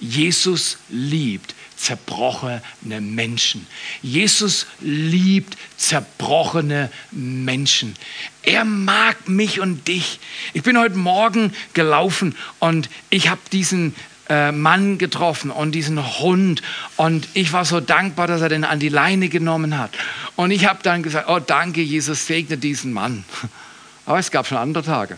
Jesus 0.00 0.78
liebt 0.88 1.54
zerbrochene 1.76 2.60
Menschen. 3.00 3.66
Jesus 4.02 4.66
liebt 4.80 5.56
zerbrochene 5.76 6.90
Menschen. 7.12 7.94
Er 8.42 8.64
mag 8.64 9.28
mich 9.28 9.60
und 9.60 9.86
dich. 9.86 10.18
Ich 10.54 10.62
bin 10.62 10.78
heute 10.78 10.96
Morgen 10.96 11.52
gelaufen 11.74 12.34
und 12.58 12.90
ich 13.10 13.28
habe 13.28 13.40
diesen 13.52 13.94
äh, 14.28 14.52
Mann 14.52 14.98
getroffen 14.98 15.50
und 15.50 15.72
diesen 15.72 16.18
Hund 16.18 16.62
und 16.96 17.28
ich 17.34 17.52
war 17.52 17.64
so 17.64 17.80
dankbar, 17.80 18.26
dass 18.26 18.40
er 18.40 18.48
den 18.48 18.64
an 18.64 18.80
die 18.80 18.88
Leine 18.88 19.28
genommen 19.28 19.78
hat. 19.78 19.90
Und 20.36 20.50
ich 20.50 20.66
habe 20.66 20.80
dann 20.82 21.02
gesagt, 21.02 21.28
oh 21.28 21.38
danke, 21.38 21.80
Jesus 21.80 22.26
segne 22.26 22.58
diesen 22.58 22.92
Mann. 22.92 23.24
Aber 24.06 24.18
es 24.18 24.30
gab 24.30 24.46
schon 24.46 24.58
andere 24.58 24.84
Tage. 24.84 25.16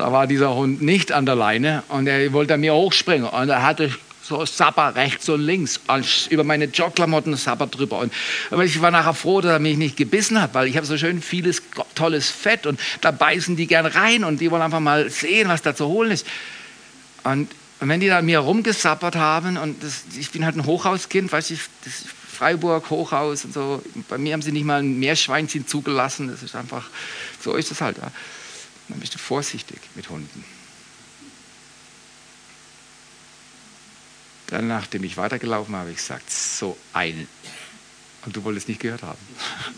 Da 0.00 0.10
war 0.12 0.26
dieser 0.26 0.54
Hund 0.54 0.80
nicht 0.80 1.12
an 1.12 1.26
der 1.26 1.34
Leine 1.34 1.82
und 1.88 2.06
er 2.06 2.32
wollte 2.32 2.56
mir 2.56 2.72
hochspringen 2.72 3.28
und 3.28 3.50
er 3.50 3.62
hatte 3.62 3.90
so 4.22 4.46
Sabber 4.46 4.94
rechts 4.94 5.28
und 5.28 5.42
links, 5.42 5.78
über 6.30 6.42
meine 6.42 6.64
Jogklamotten 6.64 7.36
Sabber 7.36 7.66
drüber. 7.66 7.98
Und, 7.98 8.12
ich 8.64 8.80
war 8.80 8.90
nachher 8.90 9.12
froh, 9.12 9.42
dass 9.42 9.50
er 9.52 9.58
mich 9.58 9.76
nicht 9.76 9.98
gebissen 9.98 10.40
hat, 10.40 10.54
weil 10.54 10.68
ich 10.68 10.78
habe 10.78 10.86
so 10.86 10.96
schön 10.96 11.20
vieles 11.20 11.60
tolles 11.94 12.30
Fett 12.30 12.64
und 12.64 12.80
da 13.02 13.10
beißen 13.10 13.56
die 13.56 13.66
gern 13.66 13.84
rein 13.84 14.24
und 14.24 14.40
die 14.40 14.50
wollen 14.50 14.62
einfach 14.62 14.80
mal 14.80 15.10
sehen, 15.10 15.50
was 15.50 15.60
da 15.60 15.76
zu 15.76 15.86
holen 15.86 16.12
ist. 16.12 16.26
Und, 17.24 17.50
wenn 17.80 18.00
die 18.00 18.08
da 18.08 18.22
mir 18.22 18.38
rumgesappert 18.38 19.16
haben 19.16 19.58
und 19.58 19.82
das, 19.82 20.04
ich 20.18 20.30
bin 20.30 20.46
halt 20.46 20.56
ein 20.56 20.64
Hochhauskind, 20.64 21.30
weiß 21.30 21.50
ich, 21.50 21.60
das 21.84 22.04
Freiburg, 22.32 22.88
Hochhaus 22.88 23.44
und 23.44 23.52
so. 23.52 23.82
Bei 24.08 24.16
mir 24.16 24.32
haben 24.32 24.40
sie 24.40 24.52
nicht 24.52 24.64
mal 24.64 24.82
ein 24.82 24.98
Meerschweinchen 24.98 25.66
zugelassen. 25.66 26.28
Das 26.28 26.42
ist 26.42 26.56
einfach, 26.56 26.88
so 27.38 27.54
ist 27.54 27.70
es 27.70 27.82
halt. 27.82 27.98
Ja. 27.98 28.10
Dann 28.90 28.98
bist 28.98 29.14
du 29.14 29.18
vorsichtig 29.18 29.78
mit 29.94 30.10
Hunden. 30.10 30.44
Dann, 34.48 34.66
nachdem 34.66 35.04
ich 35.04 35.16
weitergelaufen 35.16 35.74
habe, 35.74 35.82
habe 35.82 35.90
ich 35.92 35.98
gesagt, 35.98 36.28
so 36.28 36.76
ein. 36.92 37.28
Und 38.26 38.36
du 38.36 38.42
wolltest 38.42 38.68
nicht 38.68 38.80
gehört 38.80 39.02
haben. 39.02 39.18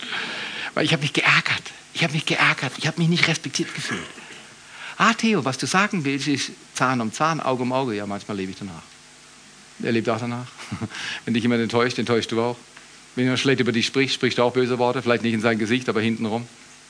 Weil 0.75 0.87
ich 0.87 0.92
habe 0.92 1.03
mich 1.03 1.12
geärgert. 1.12 1.62
Ich 1.92 2.03
habe 2.03 2.14
mich 2.14 2.25
geärgert. 2.25 2.72
Ich 2.79 2.87
habe 2.87 2.98
mich 2.98 3.11
nicht 3.11 3.29
respektiert 3.29 3.75
gefühlt. 3.75 4.01
Ah, 4.96 5.12
Theo, 5.12 5.44
was 5.44 5.59
du 5.59 5.66
sagen 5.66 6.05
willst, 6.05 6.27
ist 6.27 6.53
Zahn 6.75 7.03
um 7.03 7.12
Zahn, 7.12 7.40
Auge 7.40 7.62
um 7.62 7.72
Auge. 7.72 7.94
Ja, 7.94 8.07
manchmal 8.07 8.38
lebe 8.38 8.53
ich 8.53 8.59
danach. 8.59 8.83
Er 9.83 9.92
lebt 9.92 10.09
auch 10.09 10.18
danach. 10.18 10.46
Wenn 11.27 11.35
dich 11.35 11.42
jemand 11.42 11.62
enttäuscht, 11.62 11.98
enttäuscht 11.98 12.33
du 12.33 12.40
auch. 12.40 12.57
Wenn 13.14 13.25
jemand 13.25 13.40
schlecht 13.40 13.61
über 13.61 13.72
dich 13.72 13.87
spricht, 13.87 14.14
spricht 14.14 14.38
er 14.38 14.44
auch 14.44 14.55
böse 14.55 14.79
Worte. 14.79 15.03
Vielleicht 15.03 15.22
nicht 15.22 15.35
in 15.35 15.42
sein 15.42 15.59
Gesicht, 15.59 15.90
aber 15.90 16.01
hintenrum. 16.01 16.48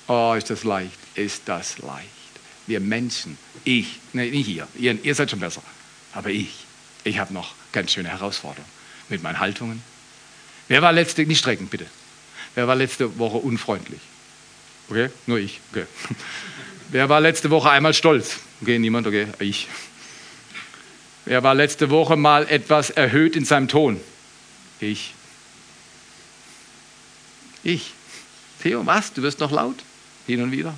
Oh, 0.08 0.34
ist 0.36 0.50
das 0.50 0.64
leicht. 0.64 0.98
Ist 1.14 1.42
das 1.46 1.78
leicht. 1.78 2.08
Wir 2.66 2.80
Menschen, 2.80 3.38
ich, 3.64 3.98
nee, 4.12 4.30
nicht 4.30 4.48
ihr, 4.48 4.68
ihr, 4.76 4.98
ihr 5.04 5.14
seid 5.14 5.30
schon 5.30 5.40
besser. 5.40 5.62
Aber 6.12 6.30
ich, 6.30 6.64
ich 7.04 7.18
habe 7.18 7.32
noch 7.32 7.54
ganz 7.72 7.92
schöne 7.92 8.08
Herausforderungen 8.08 8.70
mit 9.08 9.22
meinen 9.22 9.40
Haltungen. 9.40 9.82
Wer 10.68 10.82
war 10.82 10.92
letzte, 10.92 11.26
nicht 11.26 11.40
streckend 11.40 11.70
bitte, 11.70 11.86
wer 12.54 12.68
war 12.68 12.76
letzte 12.76 13.18
Woche 13.18 13.38
unfreundlich? 13.38 14.00
Okay, 14.88 15.10
nur 15.26 15.38
ich. 15.38 15.60
Okay. 15.70 15.86
Wer 16.90 17.08
war 17.08 17.20
letzte 17.22 17.48
Woche 17.48 17.70
einmal 17.70 17.94
stolz? 17.94 18.40
Okay, 18.60 18.78
niemand, 18.78 19.06
okay, 19.06 19.26
ich. 19.38 19.68
Wer 21.24 21.42
war 21.42 21.54
letzte 21.54 21.88
Woche 21.88 22.16
mal 22.16 22.46
etwas 22.48 22.90
erhöht 22.90 23.36
in 23.36 23.46
seinem 23.46 23.68
Ton? 23.68 23.98
Ich. 24.80 25.14
Ich. 27.62 27.94
Theo, 28.62 28.84
was? 28.84 29.14
Du 29.14 29.22
wirst 29.22 29.40
noch 29.40 29.52
laut? 29.52 29.76
Hin 30.26 30.42
und 30.42 30.52
wieder. 30.52 30.74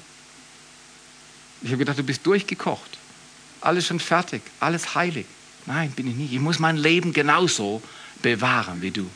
Ich 1.62 1.68
habe 1.68 1.78
gedacht, 1.78 1.98
du 1.98 2.02
bist 2.02 2.26
durchgekocht. 2.26 2.98
Alles 3.60 3.86
schon 3.86 4.00
fertig, 4.00 4.42
alles 4.60 4.94
heilig. 4.94 5.26
Nein, 5.66 5.90
bin 5.92 6.06
ich 6.08 6.14
nicht. 6.14 6.32
Ich 6.32 6.40
muss 6.40 6.58
mein 6.58 6.76
Leben 6.76 7.12
genauso 7.12 7.82
bewahren 8.20 8.82
wie 8.82 8.90
du. 8.90 9.08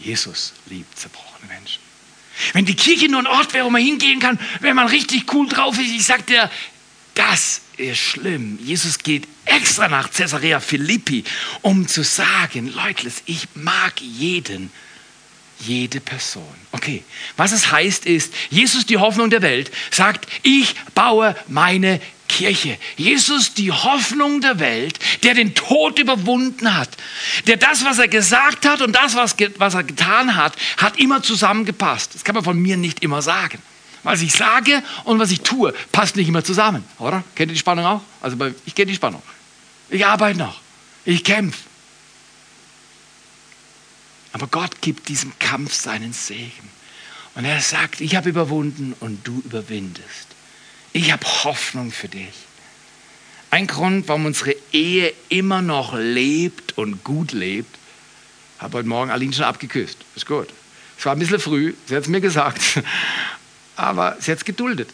Jesus 0.00 0.52
liebt 0.66 0.98
zerbrochene 0.98 1.46
Menschen. 1.48 1.80
Wenn 2.52 2.64
die 2.64 2.76
Kirche 2.76 3.08
nur 3.08 3.20
ein 3.20 3.26
Ort 3.26 3.52
wäre, 3.52 3.66
wo 3.66 3.70
man 3.70 3.82
hingehen 3.82 4.20
kann, 4.20 4.38
wenn 4.60 4.76
man 4.76 4.86
richtig 4.86 5.32
cool 5.32 5.48
drauf 5.48 5.78
ist, 5.78 5.90
ich 5.90 6.04
sag 6.04 6.26
dir, 6.26 6.50
das 7.14 7.62
ist 7.76 7.98
schlimm. 7.98 8.58
Jesus 8.62 8.98
geht 8.98 9.26
extra 9.44 9.88
nach 9.88 10.10
Caesarea 10.10 10.60
Philippi, 10.60 11.24
um 11.62 11.88
zu 11.88 12.04
sagen, 12.04 12.72
Leute, 12.72 13.10
ich 13.26 13.48
mag 13.54 14.00
jeden, 14.00 14.70
jede 15.60 16.00
Person. 16.00 16.44
Okay, 16.72 17.02
was 17.36 17.52
es 17.52 17.70
heißt 17.70 18.06
ist, 18.06 18.32
Jesus, 18.50 18.86
die 18.86 18.98
Hoffnung 18.98 19.30
der 19.30 19.42
Welt, 19.42 19.70
sagt, 19.90 20.26
ich 20.42 20.74
baue 20.94 21.34
meine 21.48 22.00
Kirche. 22.28 22.78
Jesus, 22.96 23.54
die 23.54 23.72
Hoffnung 23.72 24.40
der 24.40 24.60
Welt, 24.60 24.98
der 25.22 25.34
den 25.34 25.54
Tod 25.54 25.98
überwunden 25.98 26.74
hat, 26.76 26.90
der 27.46 27.56
das, 27.56 27.84
was 27.84 27.98
er 27.98 28.08
gesagt 28.08 28.66
hat 28.66 28.82
und 28.82 28.92
das, 28.92 29.16
was, 29.16 29.34
was 29.56 29.74
er 29.74 29.84
getan 29.84 30.36
hat, 30.36 30.54
hat 30.76 30.98
immer 30.98 31.22
zusammengepasst. 31.22 32.14
Das 32.14 32.24
kann 32.24 32.34
man 32.34 32.44
von 32.44 32.58
mir 32.58 32.76
nicht 32.76 33.02
immer 33.02 33.22
sagen. 33.22 33.60
Was 34.04 34.22
ich 34.22 34.32
sage 34.32 34.82
und 35.04 35.18
was 35.18 35.32
ich 35.32 35.40
tue, 35.40 35.74
passt 35.90 36.16
nicht 36.16 36.28
immer 36.28 36.44
zusammen, 36.44 36.84
oder? 36.98 37.24
Kennt 37.34 37.50
ihr 37.50 37.54
die 37.54 37.58
Spannung 37.58 37.84
auch? 37.84 38.02
Also 38.20 38.36
ich 38.64 38.74
kenne 38.74 38.90
die 38.90 38.94
Spannung. 38.94 39.22
Ich 39.90 40.06
arbeite 40.06 40.38
noch. 40.38 40.60
Ich 41.04 41.24
kämpfe. 41.24 41.67
Aber 44.32 44.46
Gott 44.46 44.80
gibt 44.80 45.08
diesem 45.08 45.38
Kampf 45.38 45.74
seinen 45.74 46.12
Segen. 46.12 46.70
Und 47.34 47.44
er 47.44 47.60
sagt, 47.60 48.00
ich 48.00 48.16
habe 48.16 48.28
überwunden 48.28 48.94
und 49.00 49.26
du 49.26 49.40
überwindest. 49.44 50.28
Ich 50.92 51.12
habe 51.12 51.24
Hoffnung 51.44 51.92
für 51.92 52.08
dich. 52.08 52.34
Ein 53.50 53.66
Grund, 53.66 54.08
warum 54.08 54.26
unsere 54.26 54.54
Ehe 54.72 55.12
immer 55.28 55.62
noch 55.62 55.94
lebt 55.94 56.76
und 56.76 57.04
gut 57.04 57.32
lebt, 57.32 57.78
habe 58.58 58.78
heute 58.78 58.88
Morgen 58.88 59.10
Aline 59.10 59.32
schon 59.32 59.44
abgeküsst. 59.44 59.98
Ist 60.16 60.26
gut. 60.26 60.48
Es 60.98 61.06
war 61.06 61.12
ein 61.12 61.18
bisschen 61.18 61.38
früh, 61.38 61.74
sie 61.86 61.94
hat 61.94 62.02
es 62.02 62.08
mir 62.08 62.20
gesagt, 62.20 62.60
aber 63.76 64.16
sie 64.20 64.32
hat 64.32 64.38
es 64.38 64.44
geduldet. 64.44 64.90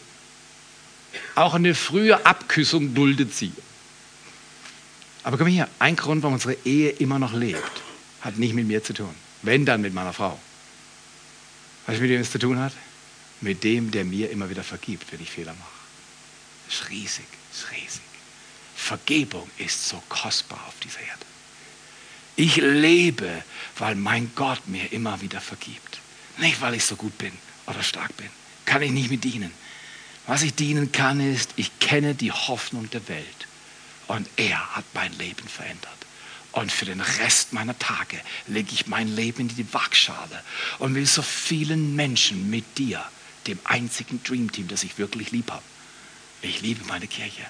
Auch 1.33 1.55
eine 1.55 1.73
frühe 1.73 2.25
Abküssung 2.25 2.93
duldet 2.93 3.33
sie. 3.33 3.51
Aber 5.23 5.37
komm 5.37 5.47
hier, 5.47 5.67
ein 5.79 5.95
Grund, 5.95 6.21
warum 6.21 6.35
unsere 6.35 6.55
Ehe 6.65 6.91
immer 6.91 7.17
noch 7.17 7.33
lebt, 7.33 7.81
hat 8.21 8.37
nicht 8.37 8.53
mit 8.53 8.67
mir 8.67 8.83
zu 8.83 8.93
tun. 8.93 9.24
Wenn, 9.45 9.65
dann 9.65 9.81
mit 9.81 9.93
meiner 9.93 10.13
Frau. 10.13 10.39
Du, 11.85 11.91
mit 11.91 12.01
wem 12.01 12.21
es 12.21 12.31
zu 12.31 12.39
tun 12.39 12.57
hat? 12.59 12.73
Mit 13.41 13.63
dem, 13.63 13.91
der 13.91 14.03
mir 14.03 14.31
immer 14.31 14.49
wieder 14.49 14.63
vergibt, 14.63 15.11
wenn 15.11 15.21
ich 15.21 15.29
Fehler 15.29 15.53
mache. 15.53 15.69
Das 16.67 16.79
ist 16.79 16.89
riesig, 16.89 17.25
das 17.51 17.59
ist 17.59 17.71
riesig. 17.71 18.01
Vergebung 18.75 19.49
ist 19.57 19.87
so 19.87 20.01
kostbar 20.09 20.59
auf 20.67 20.73
dieser 20.83 20.99
Erde. 20.99 21.25
Ich 22.35 22.55
lebe, 22.57 23.43
weil 23.77 23.95
mein 23.95 24.31
Gott 24.35 24.67
mir 24.67 24.91
immer 24.91 25.21
wieder 25.21 25.39
vergibt. 25.39 25.99
Nicht, 26.37 26.59
weil 26.61 26.73
ich 26.73 26.83
so 26.83 26.95
gut 26.95 27.17
bin 27.17 27.31
oder 27.67 27.83
stark 27.83 28.17
bin. 28.17 28.29
Kann 28.65 28.81
ich 28.81 28.91
nicht 28.91 29.11
mit 29.11 29.23
dienen. 29.23 29.51
Was 30.27 30.41
ich 30.41 30.55
dienen 30.55 30.91
kann, 30.91 31.19
ist, 31.19 31.51
ich 31.55 31.79
kenne 31.79 32.15
die 32.15 32.31
Hoffnung 32.31 32.89
der 32.89 33.07
Welt. 33.07 33.47
Und 34.07 34.27
er 34.37 34.75
hat 34.75 34.85
mein 34.93 35.13
Leben 35.17 35.47
verändert. 35.47 36.04
Und 36.55 36.71
für 36.71 36.85
den 36.85 37.01
Rest 37.01 37.51
meiner 37.51 37.77
Tage 37.77 38.17
lege 38.47 38.69
ich 38.71 38.87
mein 38.87 39.13
Leben 39.13 39.41
in 39.41 39.47
die 39.49 39.73
Waagschale 39.73 40.41
und 40.79 40.95
will 40.95 41.05
so 41.05 41.21
vielen 41.21 41.97
Menschen 41.97 42.49
mit 42.49 42.77
dir, 42.77 43.03
dem 43.45 43.59
einzigen 43.65 44.23
Dreamteam, 44.23 44.69
das 44.69 44.83
ich 44.83 44.97
wirklich 44.97 45.31
lieb 45.31 45.51
habe, 45.51 45.61
ich 46.41 46.61
liebe 46.61 46.85
meine 46.85 47.07
Kirche. 47.07 47.45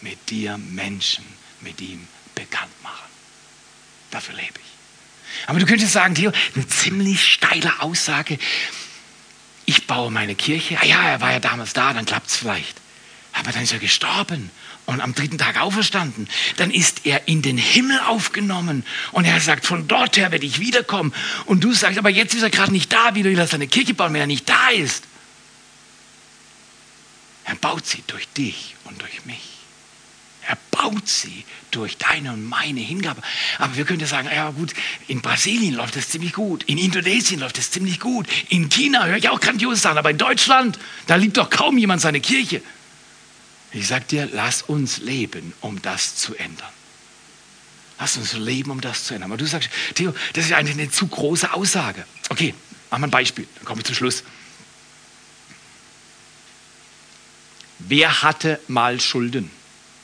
Mit 0.00 0.30
dir 0.30 0.56
Menschen 0.58 1.24
mit 1.60 1.80
ihm 1.80 2.06
bekannt 2.36 2.70
machen. 2.84 3.10
Dafür 4.12 4.36
lebe 4.36 4.60
ich. 4.60 5.48
Aber 5.48 5.58
du 5.58 5.66
könntest 5.66 5.92
sagen, 5.92 6.14
Theo, 6.14 6.30
eine 6.54 6.68
ziemlich 6.68 7.32
steile 7.32 7.82
Aussage. 7.82 8.38
Ich 9.66 9.88
baue 9.88 10.12
meine 10.12 10.36
Kirche. 10.36 10.78
Ah 10.80 10.86
ja, 10.86 11.02
er 11.02 11.20
war 11.20 11.32
ja 11.32 11.40
damals 11.40 11.72
da, 11.72 11.92
dann 11.92 12.06
klappt 12.06 12.28
es 12.28 12.36
vielleicht. 12.36 12.76
Aber 13.32 13.50
dann 13.50 13.64
ist 13.64 13.72
er 13.72 13.80
gestorben 13.80 14.50
und 14.90 15.00
am 15.00 15.14
dritten 15.14 15.38
Tag 15.38 15.60
auferstanden. 15.60 16.28
Dann 16.56 16.70
ist 16.70 17.06
er 17.06 17.28
in 17.28 17.42
den 17.42 17.56
Himmel 17.56 17.98
aufgenommen 18.00 18.84
und 19.12 19.24
er 19.24 19.40
sagt, 19.40 19.64
von 19.64 19.86
dort 19.86 20.16
her 20.16 20.32
werde 20.32 20.44
ich 20.44 20.58
wiederkommen. 20.58 21.14
Und 21.46 21.62
du 21.62 21.72
sagst, 21.72 21.98
aber 21.98 22.10
jetzt 22.10 22.34
ist 22.34 22.42
er 22.42 22.50
gerade 22.50 22.72
nicht 22.72 22.92
da, 22.92 23.14
wie 23.14 23.22
du 23.22 23.34
willst 23.34 23.54
eine 23.54 23.68
Kirche 23.68 23.94
bauen, 23.94 24.12
wenn 24.12 24.20
er 24.20 24.26
nicht 24.26 24.48
da 24.48 24.70
ist. 24.70 25.04
Er 27.44 27.54
baut 27.54 27.86
sie 27.86 28.02
durch 28.08 28.28
dich 28.28 28.74
und 28.84 29.00
durch 29.00 29.24
mich. 29.24 29.40
Er 30.48 30.58
baut 30.72 31.08
sie 31.08 31.44
durch 31.70 31.96
deine 31.96 32.32
und 32.32 32.44
meine 32.44 32.80
Hingabe. 32.80 33.22
Aber 33.58 33.76
wir 33.76 33.84
können 33.84 34.00
ja 34.00 34.08
sagen, 34.08 34.28
ja 34.34 34.50
gut, 34.50 34.74
in 35.06 35.20
Brasilien 35.20 35.74
läuft 35.74 35.94
das 35.94 36.08
ziemlich 36.08 36.32
gut, 36.32 36.64
in 36.64 36.78
Indonesien 36.78 37.38
läuft 37.38 37.58
das 37.58 37.70
ziemlich 37.70 38.00
gut, 38.00 38.26
in 38.48 38.68
China 38.68 39.06
höre 39.06 39.16
ich 39.16 39.28
auch 39.28 39.40
grandiose 39.40 39.80
Sachen, 39.80 39.98
aber 39.98 40.10
in 40.10 40.18
Deutschland, 40.18 40.80
da 41.06 41.14
liebt 41.14 41.36
doch 41.36 41.50
kaum 41.50 41.78
jemand 41.78 42.00
seine 42.00 42.20
Kirche. 42.20 42.62
Ich 43.72 43.86
sage 43.86 44.04
dir, 44.06 44.28
lass 44.32 44.62
uns 44.62 44.98
leben, 44.98 45.52
um 45.60 45.80
das 45.80 46.16
zu 46.16 46.34
ändern. 46.34 46.68
Lass 47.98 48.16
uns 48.16 48.32
leben, 48.32 48.70
um 48.70 48.80
das 48.80 49.04
zu 49.04 49.14
ändern. 49.14 49.30
Aber 49.30 49.38
du 49.38 49.46
sagst, 49.46 49.70
Theo, 49.94 50.14
das 50.32 50.46
ist 50.46 50.52
eigentlich 50.52 50.78
eine 50.78 50.90
zu 50.90 51.06
große 51.06 51.52
Aussage. 51.52 52.04
Okay, 52.30 52.54
machen 52.90 53.02
wir 53.02 53.08
ein 53.08 53.10
Beispiel, 53.10 53.46
dann 53.56 53.64
komme 53.64 53.80
ich 53.80 53.86
zum 53.86 53.94
Schluss. 53.94 54.24
Wer 57.78 58.22
hatte 58.22 58.60
mal 58.68 59.00
Schulden? 59.00 59.50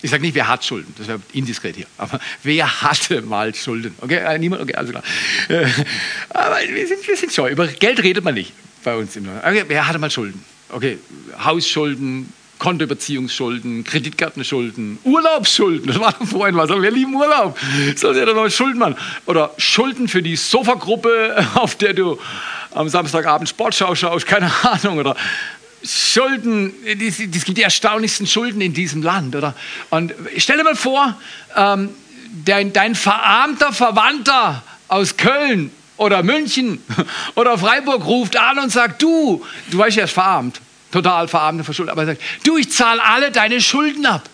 Ich 0.02 0.10
sage 0.10 0.22
nicht, 0.22 0.34
wer 0.34 0.46
hat 0.46 0.64
Schulden, 0.64 0.94
das 0.98 1.08
wäre 1.08 1.20
indiskret 1.32 1.74
hier, 1.74 1.86
aber 1.96 2.20
wer 2.42 2.82
hatte 2.82 3.22
mal 3.22 3.54
Schulden? 3.54 3.94
Okay, 4.00 4.16
äh, 4.16 4.38
niemand, 4.38 4.62
okay, 4.62 4.74
also 4.74 4.92
klar. 4.92 5.02
Äh, 5.48 5.66
aber 6.28 6.58
wir 6.68 6.86
sind, 6.86 7.06
wir 7.06 7.16
sind 7.16 7.32
scheu, 7.32 7.50
über 7.50 7.66
Geld 7.66 8.02
redet 8.02 8.22
man 8.22 8.34
nicht 8.34 8.52
bei 8.84 8.94
uns. 8.94 9.16
Im 9.16 9.26
okay, 9.28 9.64
wer 9.66 9.88
hatte 9.88 9.98
mal 9.98 10.10
Schulden? 10.10 10.44
Okay, 10.68 10.98
Hausschulden, 11.42 12.32
Kontobeziehungsschulden, 12.58 13.84
Kreditkartenschulden, 13.84 14.98
Urlaubsschulden, 15.04 15.86
das 15.86 16.00
war 16.00 16.12
doch 16.12 16.26
vorhin 16.26 16.56
was, 16.56 16.70
wir 16.70 16.90
lieben 16.90 17.14
Urlaub, 17.14 17.58
soll 17.96 18.16
ja 18.16 18.24
doch 18.24 18.34
noch 18.34 18.50
Schulden 18.50 18.78
machen. 18.78 18.96
Oder 19.26 19.52
Schulden 19.58 20.08
für 20.08 20.22
die 20.22 20.36
Sofagruppe, 20.36 21.46
auf 21.54 21.76
der 21.76 21.94
du 21.94 22.18
am 22.72 22.88
Samstagabend 22.88 23.48
Sportschau 23.48 23.94
schaust, 23.94 24.26
keine 24.26 24.50
Ahnung, 24.62 24.98
oder 24.98 25.16
Schulden, 25.82 26.74
es 26.84 27.44
gibt 27.44 27.58
die 27.58 27.62
erstaunlichsten 27.62 28.26
Schulden 28.26 28.60
in 28.60 28.72
diesem 28.72 29.02
Land, 29.02 29.36
oder? 29.36 29.54
Und 29.90 30.14
stell 30.36 30.56
dir 30.56 30.64
mal 30.64 30.74
vor, 30.74 31.14
ähm, 31.54 31.90
dein, 32.44 32.72
dein 32.72 32.94
verarmter 32.94 33.72
Verwandter 33.72 34.62
aus 34.88 35.16
Köln 35.16 35.70
oder 35.96 36.22
München 36.22 36.82
oder 37.34 37.56
Freiburg 37.56 38.04
ruft 38.04 38.36
an 38.36 38.58
und 38.58 38.70
sagt, 38.70 39.02
du, 39.02 39.44
du 39.70 39.78
weißt, 39.78 39.98
ist 39.98 40.12
verarmt, 40.12 40.60
total 40.90 41.28
verarmt 41.28 41.58
und 41.58 41.64
verschuldet, 41.64 41.92
aber 41.92 42.02
er 42.02 42.06
sagt, 42.06 42.22
du, 42.44 42.56
ich 42.56 42.70
zahle 42.70 43.02
alle 43.02 43.30
deine 43.30 43.60
Schulden 43.60 44.06
ab. 44.06 44.28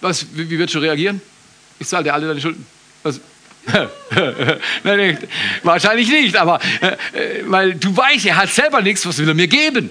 Was, 0.00 0.26
wie, 0.34 0.48
wie 0.48 0.58
würdest 0.58 0.74
du 0.74 0.78
reagieren? 0.78 1.20
Ich 1.78 1.86
zahle 1.86 2.04
dir 2.04 2.14
alle 2.14 2.28
deine 2.28 2.40
Schulden. 2.40 2.66
Was? 3.02 3.20
Nein, 4.84 5.18
wahrscheinlich 5.62 6.08
nicht, 6.08 6.36
aber 6.36 6.58
äh, 6.80 6.86
äh, 7.12 7.44
weil 7.46 7.74
du 7.74 7.94
weißt, 7.94 8.26
er 8.26 8.36
hat 8.36 8.50
selber 8.50 8.80
nichts, 8.80 9.04
was 9.06 9.18
will 9.18 9.28
er 9.28 9.34
mir 9.34 9.48
geben? 9.48 9.90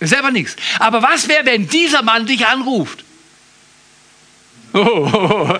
Selber 0.00 0.30
nichts. 0.30 0.56
Aber 0.78 1.02
was 1.02 1.28
wäre, 1.28 1.46
wenn 1.46 1.68
dieser 1.68 2.02
Mann 2.02 2.26
dich 2.26 2.46
anruft? 2.46 3.04
Oh, 4.76 4.80
oh, 4.80 5.08
oh. 5.12 5.58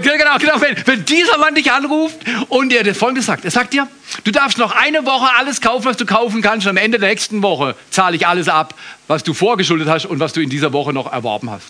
Genau, 0.00 0.36
genau, 0.38 0.60
wenn, 0.60 0.76
wenn 0.84 1.04
dieser 1.04 1.38
Mann 1.38 1.54
dich 1.54 1.70
anruft 1.70 2.16
und 2.48 2.72
er 2.72 2.82
dir 2.82 2.92
Folgendes 2.92 3.26
sagt. 3.26 3.44
Er 3.44 3.52
sagt 3.52 3.72
dir, 3.72 3.86
du 4.24 4.32
darfst 4.32 4.58
noch 4.58 4.72
eine 4.72 5.06
Woche 5.06 5.28
alles 5.38 5.60
kaufen, 5.60 5.84
was 5.84 5.96
du 5.96 6.04
kaufen 6.04 6.42
kannst. 6.42 6.66
Und 6.66 6.70
am 6.70 6.76
Ende 6.76 6.98
der 6.98 7.08
nächsten 7.08 7.40
Woche 7.40 7.76
zahle 7.90 8.16
ich 8.16 8.26
alles 8.26 8.48
ab, 8.48 8.74
was 9.06 9.22
du 9.22 9.32
vorgeschuldet 9.32 9.88
hast 9.88 10.06
und 10.06 10.18
was 10.18 10.32
du 10.32 10.40
in 10.40 10.50
dieser 10.50 10.72
Woche 10.72 10.92
noch 10.92 11.12
erworben 11.12 11.50
hast. 11.50 11.68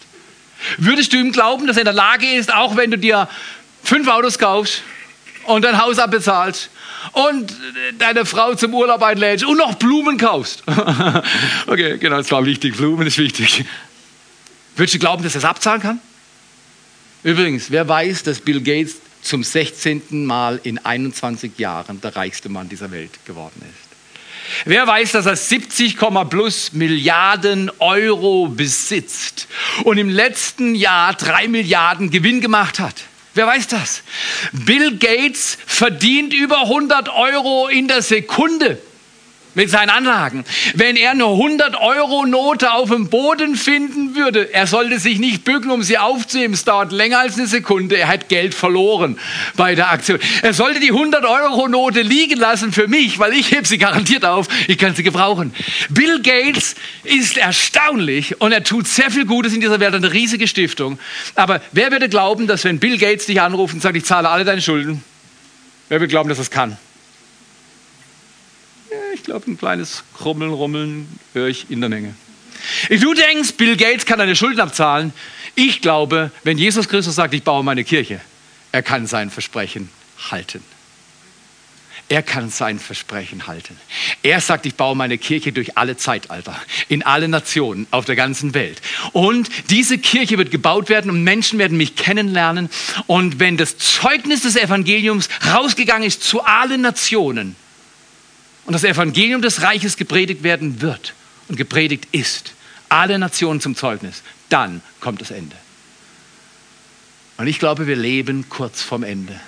Würdest 0.78 1.12
du 1.12 1.18
ihm 1.18 1.30
glauben, 1.30 1.66
dass 1.66 1.76
er 1.76 1.82
in 1.82 1.86
der 1.86 1.94
Lage 1.94 2.26
ist, 2.26 2.54
auch 2.54 2.76
wenn 2.76 2.90
du 2.90 2.96
dir 2.96 3.28
fünf 3.84 4.08
Autos 4.08 4.38
kaufst 4.38 4.82
und 5.44 5.66
dein 5.66 5.80
Haus 5.82 5.98
abbezahlst 5.98 6.70
und 7.12 7.54
deine 7.98 8.24
Frau 8.24 8.54
zum 8.54 8.72
Urlaub 8.72 9.02
einlädst 9.02 9.44
und 9.44 9.58
noch 9.58 9.74
Blumen 9.74 10.16
kaufst. 10.16 10.62
okay, 11.66 11.98
genau, 11.98 12.16
das 12.16 12.30
war 12.30 12.46
wichtig. 12.46 12.78
Blumen 12.78 13.06
ist 13.06 13.18
wichtig. 13.18 13.66
Würdest 14.74 14.94
du 14.94 14.98
glauben, 14.98 15.22
dass 15.22 15.34
er 15.34 15.40
es 15.40 15.44
abzahlen 15.44 15.82
kann? 15.82 16.00
Übrigens, 17.22 17.70
wer 17.70 17.88
weiß, 17.88 18.22
dass 18.22 18.40
Bill 18.40 18.60
Gates 18.60 18.96
zum 19.22 19.42
16. 19.42 20.24
Mal 20.24 20.60
in 20.62 20.78
21 20.78 21.58
Jahren 21.58 22.00
der 22.00 22.14
reichste 22.14 22.48
Mann 22.48 22.68
dieser 22.68 22.90
Welt 22.90 23.24
geworden 23.26 23.60
ist? 23.62 23.88
Wer 24.64 24.86
weiß, 24.86 25.12
dass 25.12 25.26
er 25.26 25.36
70, 25.36 25.96
plus 26.30 26.72
Milliarden 26.72 27.70
Euro 27.80 28.48
besitzt 28.48 29.46
und 29.84 29.98
im 29.98 30.08
letzten 30.08 30.74
Jahr 30.74 31.14
drei 31.14 31.48
Milliarden 31.48 32.10
Gewinn 32.10 32.40
gemacht 32.40 32.78
hat? 32.78 32.94
Wer 33.34 33.46
weiß 33.46 33.68
das? 33.68 34.02
Bill 34.52 34.96
Gates 34.96 35.58
verdient 35.66 36.32
über 36.32 36.62
100 36.62 37.08
Euro 37.10 37.68
in 37.68 37.88
der 37.88 38.02
Sekunde 38.02 38.80
mit 39.58 39.70
seinen 39.70 39.90
Anlagen. 39.90 40.44
Wenn 40.74 40.94
er 40.94 41.10
eine 41.10 41.24
100-Euro-Note 41.24 42.72
auf 42.72 42.90
dem 42.90 43.08
Boden 43.08 43.56
finden 43.56 44.14
würde, 44.14 44.54
er 44.54 44.68
sollte 44.68 45.00
sich 45.00 45.18
nicht 45.18 45.42
bücken, 45.42 45.72
um 45.72 45.82
sie 45.82 45.98
aufzuheben. 45.98 46.54
Es 46.54 46.62
dauert 46.62 46.92
länger 46.92 47.18
als 47.18 47.36
eine 47.36 47.48
Sekunde. 47.48 47.96
Er 47.96 48.06
hat 48.06 48.28
Geld 48.28 48.54
verloren 48.54 49.18
bei 49.56 49.74
der 49.74 49.90
Aktion. 49.90 50.20
Er 50.42 50.54
sollte 50.54 50.78
die 50.78 50.92
100-Euro-Note 50.92 52.02
liegen 52.02 52.38
lassen 52.38 52.72
für 52.72 52.86
mich, 52.86 53.18
weil 53.18 53.32
ich 53.32 53.50
hebe 53.50 53.66
sie 53.66 53.78
garantiert 53.78 54.24
auf. 54.24 54.46
Ich 54.68 54.78
kann 54.78 54.94
sie 54.94 55.02
gebrauchen. 55.02 55.52
Bill 55.90 56.22
Gates 56.22 56.76
ist 57.02 57.36
erstaunlich 57.36 58.40
und 58.40 58.52
er 58.52 58.62
tut 58.62 58.86
sehr 58.86 59.10
viel 59.10 59.26
Gutes 59.26 59.54
in 59.54 59.60
dieser 59.60 59.80
Welt, 59.80 59.92
eine 59.92 60.12
riesige 60.12 60.46
Stiftung. 60.46 61.00
Aber 61.34 61.60
wer 61.72 61.90
würde 61.90 62.08
glauben, 62.08 62.46
dass 62.46 62.62
wenn 62.62 62.78
Bill 62.78 62.96
Gates 62.96 63.26
dich 63.26 63.40
anruft 63.40 63.74
und 63.74 63.80
sagt, 63.80 63.96
ich 63.96 64.04
zahle 64.04 64.28
alle 64.28 64.44
deine 64.44 64.62
Schulden, 64.62 65.02
wer 65.88 65.98
würde 65.98 66.08
glauben, 66.08 66.28
dass 66.28 66.38
das 66.38 66.52
kann? 66.52 66.78
Ich 69.14 69.22
glaube, 69.22 69.50
ein 69.50 69.58
kleines 69.58 70.04
Krummeln, 70.16 70.52
Rummeln 70.52 71.08
höre 71.32 71.48
ich 71.48 71.70
in 71.70 71.80
der 71.80 71.90
Menge. 71.90 72.14
Du 72.88 73.14
denkst, 73.14 73.52
Bill 73.52 73.76
Gates 73.76 74.06
kann 74.06 74.18
deine 74.18 74.36
Schulden 74.36 74.60
abzahlen. 74.60 75.12
Ich 75.54 75.80
glaube, 75.80 76.30
wenn 76.44 76.58
Jesus 76.58 76.88
Christus 76.88 77.14
sagt, 77.14 77.34
ich 77.34 77.42
baue 77.42 77.64
meine 77.64 77.84
Kirche, 77.84 78.20
er 78.72 78.82
kann 78.82 79.06
sein 79.06 79.30
Versprechen 79.30 79.88
halten. 80.30 80.62
Er 82.10 82.22
kann 82.22 82.48
sein 82.48 82.78
Versprechen 82.78 83.46
halten. 83.46 83.76
Er 84.22 84.40
sagt, 84.40 84.64
ich 84.64 84.76
baue 84.76 84.96
meine 84.96 85.18
Kirche 85.18 85.52
durch 85.52 85.76
alle 85.76 85.98
Zeitalter, 85.98 86.58
in 86.88 87.02
alle 87.02 87.28
Nationen 87.28 87.86
auf 87.90 88.06
der 88.06 88.16
ganzen 88.16 88.54
Welt. 88.54 88.80
Und 89.12 89.50
diese 89.68 89.98
Kirche 89.98 90.38
wird 90.38 90.50
gebaut 90.50 90.88
werden 90.88 91.10
und 91.10 91.22
Menschen 91.22 91.58
werden 91.58 91.76
mich 91.76 91.96
kennenlernen. 91.96 92.70
Und 93.06 93.40
wenn 93.40 93.58
das 93.58 93.76
Zeugnis 93.76 94.42
des 94.42 94.56
Evangeliums 94.56 95.28
rausgegangen 95.52 96.08
ist 96.08 96.22
zu 96.22 96.42
allen 96.42 96.80
Nationen, 96.80 97.56
und 98.68 98.74
das 98.74 98.84
Evangelium 98.84 99.40
des 99.40 99.62
Reiches 99.62 99.96
gepredigt 99.96 100.42
werden 100.42 100.82
wird 100.82 101.14
und 101.48 101.56
gepredigt 101.56 102.06
ist, 102.12 102.52
alle 102.90 103.18
Nationen 103.18 103.62
zum 103.62 103.74
Zeugnis, 103.74 104.22
dann 104.50 104.82
kommt 105.00 105.22
das 105.22 105.30
Ende. 105.30 105.56
Und 107.38 107.46
ich 107.46 107.60
glaube, 107.60 107.86
wir 107.86 107.96
leben 107.96 108.44
kurz 108.50 108.82
vorm 108.82 109.04
Ende. 109.04 109.40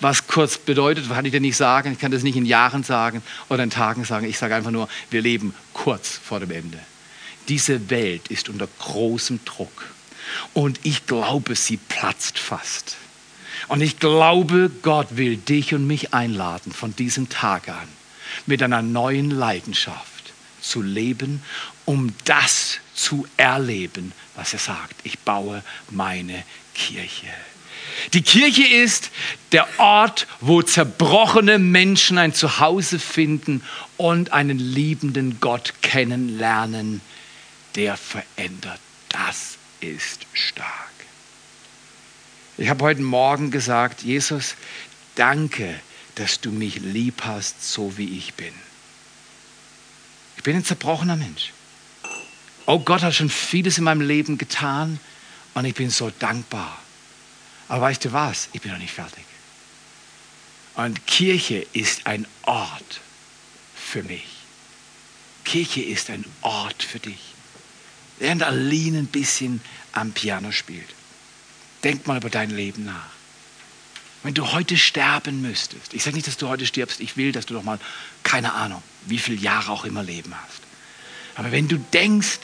Was 0.00 0.26
kurz 0.26 0.58
bedeutet, 0.58 1.08
kann 1.08 1.24
ich 1.24 1.30
dir 1.30 1.40
nicht 1.40 1.56
sagen. 1.56 1.92
Ich 1.92 2.00
kann 2.00 2.10
das 2.10 2.24
nicht 2.24 2.34
in 2.34 2.46
Jahren 2.46 2.82
sagen 2.82 3.22
oder 3.48 3.62
in 3.62 3.70
Tagen 3.70 4.04
sagen. 4.04 4.26
Ich 4.26 4.38
sage 4.38 4.56
einfach 4.56 4.72
nur, 4.72 4.88
wir 5.08 5.22
leben 5.22 5.54
kurz 5.72 6.08
vor 6.08 6.40
dem 6.40 6.50
Ende. 6.50 6.80
Diese 7.48 7.90
Welt 7.90 8.26
ist 8.26 8.48
unter 8.48 8.66
großem 8.80 9.38
Druck. 9.44 9.86
Und 10.52 10.80
ich 10.82 11.06
glaube, 11.06 11.54
sie 11.54 11.76
platzt 11.76 12.40
fast. 12.40 12.96
Und 13.68 13.82
ich 13.82 14.00
glaube, 14.00 14.68
Gott 14.82 15.16
will 15.16 15.36
dich 15.36 15.74
und 15.74 15.86
mich 15.86 16.12
einladen 16.12 16.72
von 16.72 16.96
diesem 16.96 17.28
Tag 17.28 17.68
an 17.68 17.88
mit 18.46 18.62
einer 18.62 18.82
neuen 18.82 19.30
Leidenschaft 19.30 20.32
zu 20.60 20.82
leben, 20.82 21.42
um 21.84 22.14
das 22.24 22.78
zu 22.94 23.26
erleben, 23.36 24.12
was 24.34 24.52
er 24.52 24.58
sagt. 24.58 24.94
Ich 25.04 25.18
baue 25.20 25.62
meine 25.90 26.42
Kirche. 26.74 27.28
Die 28.12 28.22
Kirche 28.22 28.66
ist 28.66 29.10
der 29.52 29.66
Ort, 29.78 30.26
wo 30.40 30.62
zerbrochene 30.62 31.58
Menschen 31.58 32.18
ein 32.18 32.34
Zuhause 32.34 32.98
finden 32.98 33.62
und 33.96 34.32
einen 34.32 34.58
liebenden 34.58 35.38
Gott 35.40 35.74
kennenlernen, 35.82 37.00
der 37.74 37.96
verändert. 37.96 38.80
Das 39.10 39.58
ist 39.80 40.26
stark. 40.32 40.68
Ich 42.56 42.68
habe 42.68 42.84
heute 42.84 43.02
Morgen 43.02 43.50
gesagt, 43.50 44.02
Jesus, 44.02 44.54
danke, 45.14 45.74
dass 46.14 46.40
du 46.40 46.50
mich 46.50 46.76
lieb 46.76 47.22
hast, 47.24 47.72
so 47.72 47.96
wie 47.96 48.18
ich 48.18 48.34
bin. 48.34 48.52
Ich 50.36 50.42
bin 50.42 50.56
ein 50.56 50.64
zerbrochener 50.64 51.16
Mensch. 51.16 51.52
Oh 52.66 52.78
Gott 52.78 53.02
hat 53.02 53.14
schon 53.14 53.30
vieles 53.30 53.78
in 53.78 53.84
meinem 53.84 54.00
Leben 54.00 54.38
getan 54.38 54.98
und 55.54 55.64
ich 55.64 55.74
bin 55.74 55.90
so 55.90 56.10
dankbar. 56.10 56.78
Aber 57.68 57.82
weißt 57.82 58.04
du 58.04 58.12
was? 58.12 58.48
Ich 58.52 58.60
bin 58.60 58.72
noch 58.72 58.78
nicht 58.78 58.92
fertig. 58.92 59.24
Und 60.74 61.06
Kirche 61.06 61.66
ist 61.72 62.06
ein 62.06 62.26
Ort 62.42 63.00
für 63.74 64.02
mich. 64.02 64.26
Kirche 65.44 65.82
ist 65.82 66.10
ein 66.10 66.24
Ort 66.42 66.82
für 66.82 66.98
dich. 66.98 67.34
während 68.18 68.42
Aline 68.42 68.98
ein 68.98 69.06
bisschen 69.06 69.60
am 69.92 70.12
Piano 70.12 70.52
spielt. 70.52 70.88
Denk 71.82 72.06
mal 72.06 72.18
über 72.18 72.30
dein 72.30 72.50
Leben 72.50 72.84
nach. 72.84 73.10
Wenn 74.24 74.32
du 74.32 74.52
heute 74.52 74.78
sterben 74.78 75.42
müsstest, 75.42 75.92
ich 75.92 76.02
sage 76.02 76.16
nicht, 76.16 76.26
dass 76.26 76.38
du 76.38 76.48
heute 76.48 76.64
stirbst, 76.64 76.98
ich 77.00 77.18
will, 77.18 77.30
dass 77.30 77.44
du 77.44 77.52
doch 77.52 77.62
mal, 77.62 77.78
keine 78.22 78.54
Ahnung, 78.54 78.82
wie 79.04 79.18
viele 79.18 79.36
Jahre 79.36 79.70
auch 79.70 79.84
immer 79.84 80.02
Leben 80.02 80.34
hast. 80.34 80.60
Aber 81.34 81.52
wenn 81.52 81.68
du 81.68 81.76
denkst, 81.76 82.38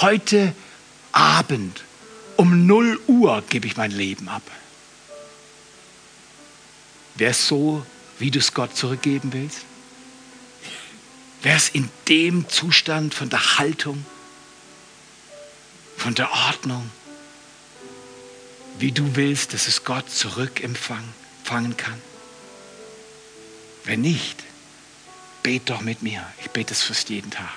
heute 0.00 0.54
Abend 1.12 1.84
um 2.36 2.66
0 2.66 2.98
Uhr 3.06 3.44
gebe 3.50 3.66
ich 3.66 3.76
mein 3.76 3.90
Leben 3.90 4.30
ab, 4.30 4.42
wäre 7.16 7.32
es 7.32 7.46
so, 7.46 7.84
wie 8.18 8.30
du 8.30 8.38
es 8.38 8.54
Gott 8.54 8.74
zurückgeben 8.74 9.34
willst? 9.34 9.60
Wäre 11.42 11.58
es 11.58 11.68
in 11.68 11.90
dem 12.08 12.48
Zustand 12.48 13.12
von 13.12 13.28
der 13.28 13.58
Haltung, 13.58 14.06
von 15.98 16.14
der 16.14 16.32
Ordnung, 16.32 16.90
wie 18.78 18.92
du 18.92 19.16
willst, 19.16 19.54
dass 19.54 19.68
es 19.68 19.84
Gott 19.84 20.10
zurückempfangen 20.10 21.76
kann? 21.76 22.00
Wenn 23.84 24.00
nicht, 24.00 24.42
bet 25.42 25.70
doch 25.70 25.80
mit 25.80 26.02
mir. 26.02 26.26
Ich 26.42 26.50
bete 26.50 26.72
es 26.72 26.82
fast 26.82 27.10
jeden 27.10 27.30
Tag. 27.30 27.48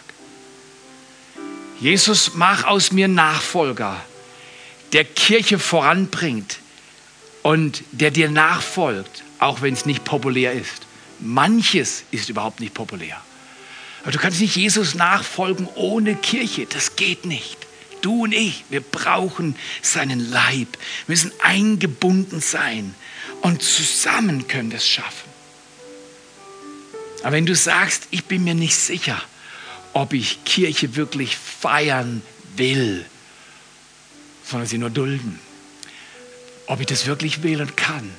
Jesus, 1.79 2.31
mach 2.33 2.63
aus 2.63 2.91
mir 2.91 3.07
Nachfolger, 3.07 4.03
der 4.93 5.05
Kirche 5.05 5.59
voranbringt 5.59 6.59
und 7.43 7.83
der 7.91 8.11
dir 8.11 8.29
nachfolgt, 8.29 9.23
auch 9.39 9.61
wenn 9.61 9.73
es 9.73 9.85
nicht 9.85 10.03
populär 10.03 10.53
ist. 10.53 10.87
Manches 11.19 12.03
ist 12.11 12.29
überhaupt 12.29 12.59
nicht 12.59 12.73
populär. 12.73 13.21
Aber 14.01 14.11
du 14.11 14.19
kannst 14.19 14.39
nicht 14.39 14.55
Jesus 14.55 14.95
nachfolgen 14.95 15.67
ohne 15.75 16.15
Kirche. 16.15 16.65
Das 16.65 16.95
geht 16.95 17.25
nicht. 17.25 17.66
Du 18.01 18.23
und 18.23 18.33
ich, 18.33 18.65
wir 18.69 18.81
brauchen 18.81 19.55
seinen 19.81 20.19
Leib. 20.19 20.67
Wir 21.05 21.13
müssen 21.13 21.31
eingebunden 21.41 22.41
sein 22.41 22.95
und 23.41 23.61
zusammen 23.61 24.47
können 24.47 24.71
wir 24.71 24.77
es 24.77 24.87
schaffen. 24.87 25.29
Aber 27.23 27.31
wenn 27.31 27.45
du 27.45 27.55
sagst, 27.55 28.07
ich 28.11 28.25
bin 28.25 28.43
mir 28.43 28.53
nicht 28.53 28.75
sicher, 28.75 29.21
ob 29.93 30.13
ich 30.13 30.43
Kirche 30.43 30.95
wirklich 30.95 31.35
feiern 31.35 32.21
will, 32.55 33.05
sondern 34.45 34.67
sie 34.67 34.77
nur 34.77 34.89
dulden, 34.89 35.39
ob 36.67 36.79
ich 36.79 36.85
das 36.85 37.05
wirklich 37.05 37.43
will 37.43 37.61
und 37.61 37.75
kann, 37.75 38.11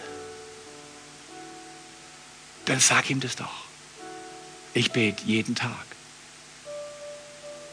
dann 2.65 2.81
sag 2.81 3.09
ihm 3.11 3.21
das 3.21 3.37
doch. 3.37 3.65
Ich 4.75 4.93
bete 4.93 5.25
jeden 5.25 5.55
Tag. 5.55 5.87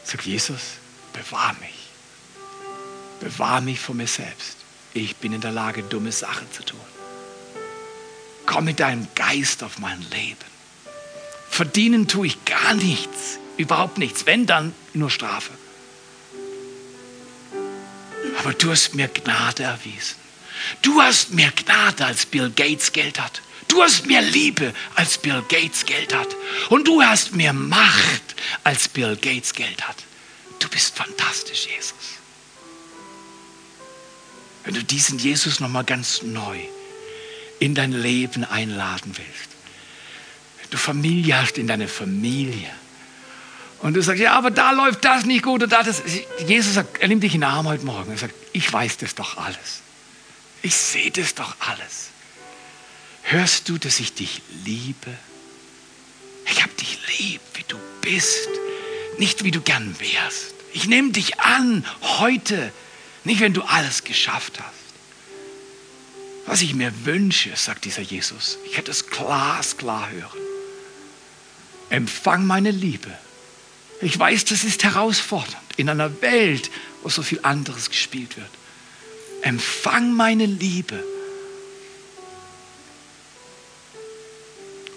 Sag 0.04 0.24
Jesus, 0.24 0.60
bewahr 1.12 1.54
mich. 1.60 1.85
Bewahr 3.20 3.60
mich 3.60 3.80
vor 3.80 3.94
mir 3.94 4.06
selbst. 4.06 4.56
Ich 4.94 5.16
bin 5.16 5.32
in 5.32 5.40
der 5.40 5.52
Lage, 5.52 5.82
dumme 5.82 6.12
Sachen 6.12 6.50
zu 6.52 6.64
tun. 6.64 6.80
Komm 8.46 8.64
mit 8.64 8.80
deinem 8.80 9.08
Geist 9.14 9.62
auf 9.62 9.78
mein 9.78 10.00
Leben. 10.10 10.36
Verdienen 11.50 12.08
tue 12.08 12.28
ich 12.28 12.44
gar 12.44 12.74
nichts, 12.74 13.38
überhaupt 13.56 13.98
nichts. 13.98 14.26
Wenn, 14.26 14.46
dann 14.46 14.74
nur 14.94 15.10
Strafe. 15.10 15.52
Aber 18.38 18.52
du 18.52 18.70
hast 18.70 18.94
mir 18.94 19.08
Gnade 19.08 19.64
erwiesen. 19.64 20.16
Du 20.82 21.02
hast 21.02 21.30
mir 21.32 21.50
Gnade, 21.50 22.06
als 22.06 22.26
Bill 22.26 22.50
Gates 22.50 22.92
Geld 22.92 23.20
hat. 23.20 23.42
Du 23.68 23.82
hast 23.82 24.06
mehr 24.06 24.22
Liebe, 24.22 24.72
als 24.94 25.18
Bill 25.18 25.42
Gates 25.48 25.84
Geld 25.84 26.14
hat. 26.14 26.28
Und 26.70 26.86
du 26.86 27.02
hast 27.02 27.34
mehr 27.34 27.52
Macht, 27.52 28.34
als 28.64 28.88
Bill 28.88 29.16
Gates 29.16 29.52
Geld 29.52 29.86
hat. 29.86 29.96
Du 30.58 30.68
bist 30.68 30.96
fantastisch, 30.96 31.66
Jesus. 31.66 31.92
Wenn 34.66 34.74
du 34.74 34.82
diesen 34.82 35.18
Jesus 35.18 35.60
nochmal 35.60 35.84
ganz 35.84 36.22
neu 36.22 36.58
in 37.60 37.76
dein 37.76 37.92
Leben 37.92 38.44
einladen 38.44 39.16
willst, 39.16 39.48
wenn 40.60 40.70
du 40.70 40.76
Familie 40.76 41.40
hast 41.40 41.56
in 41.56 41.68
deine 41.68 41.86
Familie 41.86 42.68
und 43.78 43.94
du 43.94 44.02
sagst, 44.02 44.20
ja, 44.20 44.32
aber 44.32 44.50
da 44.50 44.72
läuft 44.72 45.04
das 45.04 45.24
nicht 45.24 45.44
gut 45.44 45.62
und 45.62 45.70
das. 45.70 46.02
Jesus 46.46 46.74
sagt, 46.74 46.98
er 46.98 47.06
nimmt 47.06 47.22
dich 47.22 47.34
in 47.34 47.42
den 47.42 47.48
Arm 47.48 47.68
heute 47.68 47.84
Morgen. 47.84 48.10
Er 48.10 48.18
sagt, 48.18 48.34
ich 48.52 48.70
weiß 48.70 48.96
das 48.96 49.14
doch 49.14 49.36
alles. 49.36 49.82
Ich 50.62 50.74
sehe 50.74 51.12
das 51.12 51.36
doch 51.36 51.54
alles. 51.60 52.08
Hörst 53.22 53.68
du, 53.68 53.78
dass 53.78 54.00
ich 54.00 54.14
dich 54.14 54.42
liebe? 54.64 55.14
Ich 56.50 56.60
habe 56.62 56.72
dich 56.72 56.98
lieb, 57.18 57.40
wie 57.54 57.64
du 57.68 57.76
bist, 58.00 58.48
nicht 59.18 59.44
wie 59.44 59.52
du 59.52 59.60
gern 59.60 59.94
wärst. 60.00 60.54
Ich 60.72 60.88
nehme 60.88 61.12
dich 61.12 61.38
an 61.38 61.84
heute, 62.18 62.72
nicht 63.26 63.40
wenn 63.40 63.52
du 63.52 63.62
alles 63.62 64.04
geschafft 64.04 64.60
hast. 64.60 64.72
Was 66.46 66.62
ich 66.62 66.74
mir 66.74 66.92
wünsche, 67.04 67.54
sagt 67.56 67.84
dieser 67.84 68.02
Jesus, 68.02 68.56
ich 68.66 68.76
hätte 68.76 68.92
es 68.92 69.08
glasklar 69.08 70.10
hören. 70.10 70.38
Empfang 71.90 72.46
meine 72.46 72.70
Liebe. 72.70 73.10
Ich 74.00 74.16
weiß, 74.16 74.44
das 74.44 74.62
ist 74.62 74.84
herausfordernd 74.84 75.56
in 75.76 75.88
einer 75.88 76.22
Welt, 76.22 76.70
wo 77.02 77.08
so 77.08 77.22
viel 77.22 77.40
anderes 77.42 77.90
gespielt 77.90 78.36
wird. 78.36 78.50
Empfang 79.42 80.12
meine 80.12 80.46
Liebe 80.46 81.02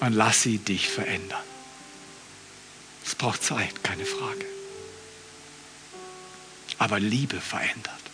und 0.02 0.14
lass 0.14 0.44
sie 0.44 0.60
dich 0.60 0.88
verändern. 0.88 1.44
Es 3.06 3.16
braucht 3.16 3.44
Zeit, 3.44 3.84
keine 3.84 4.06
Frage. 4.06 4.46
Aber 6.78 7.00
Liebe 7.00 7.42
verändert. 7.42 8.09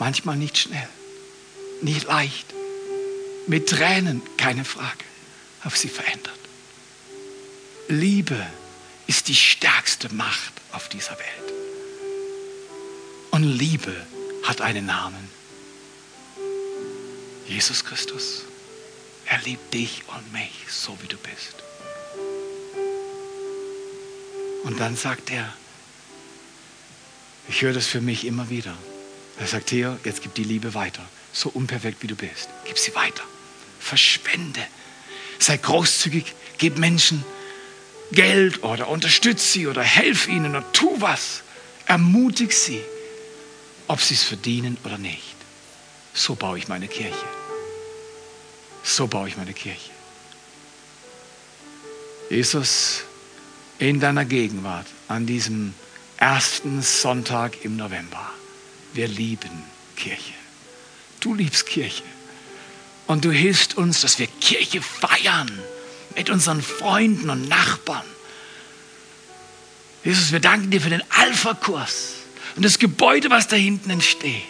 Manchmal 0.00 0.36
nicht 0.36 0.56
schnell, 0.56 0.88
nicht 1.82 2.04
leicht, 2.04 2.46
mit 3.46 3.68
Tränen, 3.68 4.22
keine 4.38 4.64
Frage, 4.64 5.04
aber 5.62 5.76
sie 5.76 5.90
verändert. 5.90 6.38
Liebe 7.88 8.46
ist 9.06 9.28
die 9.28 9.34
stärkste 9.34 10.12
Macht 10.14 10.54
auf 10.72 10.88
dieser 10.88 11.18
Welt. 11.18 11.52
Und 13.30 13.42
Liebe 13.42 13.94
hat 14.42 14.62
einen 14.62 14.86
Namen. 14.86 15.28
Jesus 17.46 17.84
Christus. 17.84 18.44
Er 19.26 19.42
liebt 19.42 19.74
dich 19.74 20.04
und 20.08 20.32
mich, 20.32 20.64
so 20.70 20.96
wie 21.02 21.08
du 21.08 21.18
bist. 21.18 21.56
Und 24.64 24.80
dann 24.80 24.96
sagt 24.96 25.30
er, 25.30 25.52
ich 27.48 27.60
höre 27.60 27.74
das 27.74 27.86
für 27.86 28.00
mich 28.00 28.24
immer 28.24 28.48
wieder. 28.48 28.74
Er 29.40 29.46
sagt, 29.46 29.68
Theo, 29.68 29.96
jetzt 30.04 30.22
gib 30.22 30.34
die 30.34 30.44
Liebe 30.44 30.74
weiter. 30.74 31.02
So 31.32 31.48
unperfekt 31.48 32.02
wie 32.02 32.06
du 32.06 32.14
bist. 32.14 32.50
Gib 32.66 32.78
sie 32.78 32.94
weiter. 32.94 33.24
Verschwende. 33.80 34.60
Sei 35.38 35.56
großzügig. 35.56 36.34
Gib 36.58 36.78
Menschen 36.78 37.24
Geld 38.12 38.62
oder 38.62 38.88
unterstütze 38.88 39.46
sie 39.46 39.66
oder 39.66 39.82
helf 39.82 40.28
ihnen 40.28 40.50
oder 40.50 40.72
tu 40.72 41.00
was. 41.00 41.42
Ermutig 41.86 42.52
sie, 42.52 42.82
ob 43.86 44.00
sie 44.00 44.14
es 44.14 44.22
verdienen 44.22 44.76
oder 44.84 44.98
nicht. 44.98 45.36
So 46.12 46.34
baue 46.34 46.58
ich 46.58 46.68
meine 46.68 46.86
Kirche. 46.86 47.14
So 48.82 49.06
baue 49.06 49.28
ich 49.28 49.38
meine 49.38 49.54
Kirche. 49.54 49.90
Jesus, 52.28 53.04
in 53.78 54.00
deiner 54.00 54.26
Gegenwart 54.26 54.86
an 55.08 55.24
diesem 55.26 55.74
ersten 56.18 56.82
Sonntag 56.82 57.64
im 57.64 57.76
November. 57.76 58.30
Wir 58.94 59.08
lieben 59.08 59.64
Kirche. 59.96 60.34
Du 61.20 61.34
liebst 61.34 61.66
Kirche. 61.66 62.02
Und 63.06 63.24
du 63.24 63.30
hilfst 63.30 63.76
uns, 63.76 64.00
dass 64.00 64.18
wir 64.18 64.26
Kirche 64.26 64.80
feiern 64.80 65.50
mit 66.16 66.30
unseren 66.30 66.62
Freunden 66.62 67.30
und 67.30 67.48
Nachbarn. 67.48 68.04
Jesus, 70.04 70.32
wir 70.32 70.40
danken 70.40 70.70
dir 70.70 70.80
für 70.80 70.90
den 70.90 71.02
Alpha-Kurs 71.10 72.14
und 72.56 72.64
das 72.64 72.78
Gebäude, 72.78 73.30
was 73.30 73.48
da 73.48 73.56
hinten 73.56 73.90
entsteht. 73.90 74.42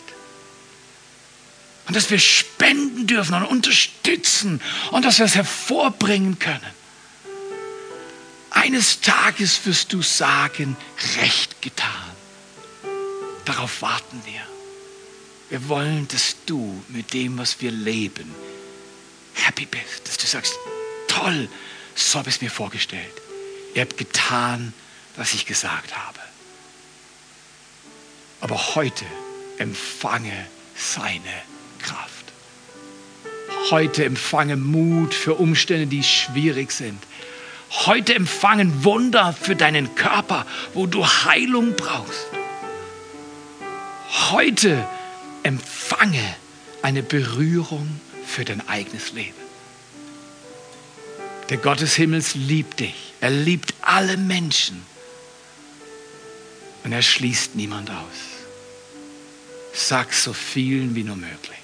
Und 1.87 1.97
dass 1.97 2.11
wir 2.11 2.21
spenden 2.21 3.07
dürfen 3.07 3.35
und 3.35 3.45
unterstützen 3.45 4.61
und 4.93 5.05
dass 5.05 5.19
wir 5.19 5.27
es 5.27 5.35
hervorbringen 5.35 6.39
können. 6.39 6.61
Eines 8.51 9.01
Tages 9.01 9.65
wirst 9.65 9.93
du 9.93 10.03
sagen, 10.03 10.77
recht 11.21 11.63
getan. 11.63 12.10
Darauf 13.45 13.83
warten 13.83 14.23
wir. 14.25 14.41
Wir 15.51 15.69
wollen, 15.69 16.07
dass 16.09 16.37
du 16.47 16.83
mit 16.89 17.13
dem, 17.13 17.39
was 17.39 17.61
wir 17.61 17.73
leben, 17.73 18.35
happy 19.35 19.67
bist. 19.67 20.07
Dass 20.07 20.17
du 20.17 20.27
sagst, 20.27 20.55
toll, 21.09 21.49
so 21.95 22.19
habe 22.19 22.29
ich 22.29 22.37
es 22.37 22.41
mir 22.41 22.51
vorgestellt. 22.51 23.13
Ihr 23.75 23.83
habt 23.83 23.99
getan, 23.99 24.73
was 25.17 25.35
ich 25.35 25.47
gesagt 25.47 25.97
habe. 25.97 26.19
Aber 28.41 28.75
heute 28.75 29.05
empfange 29.59 30.47
seine 30.77 31.21
Kraft. 31.83 32.11
Heute 33.71 34.05
empfange 34.05 34.57
Mut 34.57 35.15
für 35.15 35.35
Umstände, 35.35 35.87
die 35.87 36.03
schwierig 36.03 36.73
sind. 36.73 37.03
Heute 37.87 38.15
empfangen 38.15 38.85
Wunder 38.85 39.33
für 39.33 39.55
deinen 39.55 39.95
Körper, 39.95 40.47
wo 40.75 40.87
du 40.87 41.07
Heilung 41.07 41.77
brauchst. 41.77 42.27
Heute 44.11 44.87
empfange 45.45 46.35
eine 46.83 47.03
Berührung 47.03 48.01
für 48.27 48.45
dein 48.45 48.67
eigenes 48.69 49.13
Leben. 49.13 49.39
Der 51.49 51.59
Gott 51.59 51.81
des 51.81 51.95
Himmels 51.95 52.35
liebt 52.35 52.81
dich. 52.81 53.15
Er 53.21 53.31
liebt 53.31 53.75
alle 53.83 54.17
Menschen. 54.17 54.85
Und 56.83 56.93
er 56.93 57.03
schließt 57.03 57.55
niemand 57.55 57.91
aus. 57.91 57.97
Sag 59.73 60.13
so 60.13 60.33
vielen 60.33 60.95
wie 60.95 61.05
nur 61.05 61.17
möglich. 61.17 61.59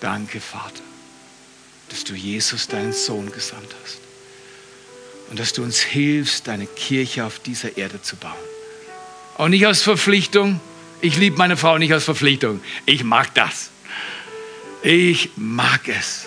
Danke, 0.00 0.40
Vater, 0.40 0.82
dass 1.88 2.04
du 2.04 2.14
Jesus, 2.14 2.68
deinen 2.68 2.92
Sohn, 2.92 3.30
gesandt 3.30 3.74
hast. 3.82 3.98
Und 5.30 5.38
dass 5.38 5.52
du 5.52 5.62
uns 5.62 5.80
hilfst, 5.80 6.46
deine 6.46 6.66
Kirche 6.66 7.24
auf 7.24 7.40
dieser 7.40 7.76
Erde 7.76 8.00
zu 8.00 8.16
bauen. 8.16 8.57
Und 9.38 9.52
nicht 9.52 9.66
aus 9.66 9.82
Verpflichtung. 9.82 10.60
Ich 11.00 11.16
liebe 11.16 11.38
meine 11.38 11.56
Frau 11.56 11.78
nicht 11.78 11.94
aus 11.94 12.04
Verpflichtung. 12.04 12.60
Ich 12.86 13.04
mag 13.04 13.32
das. 13.34 13.70
Ich 14.82 15.30
mag 15.36 15.88
es. 15.88 16.26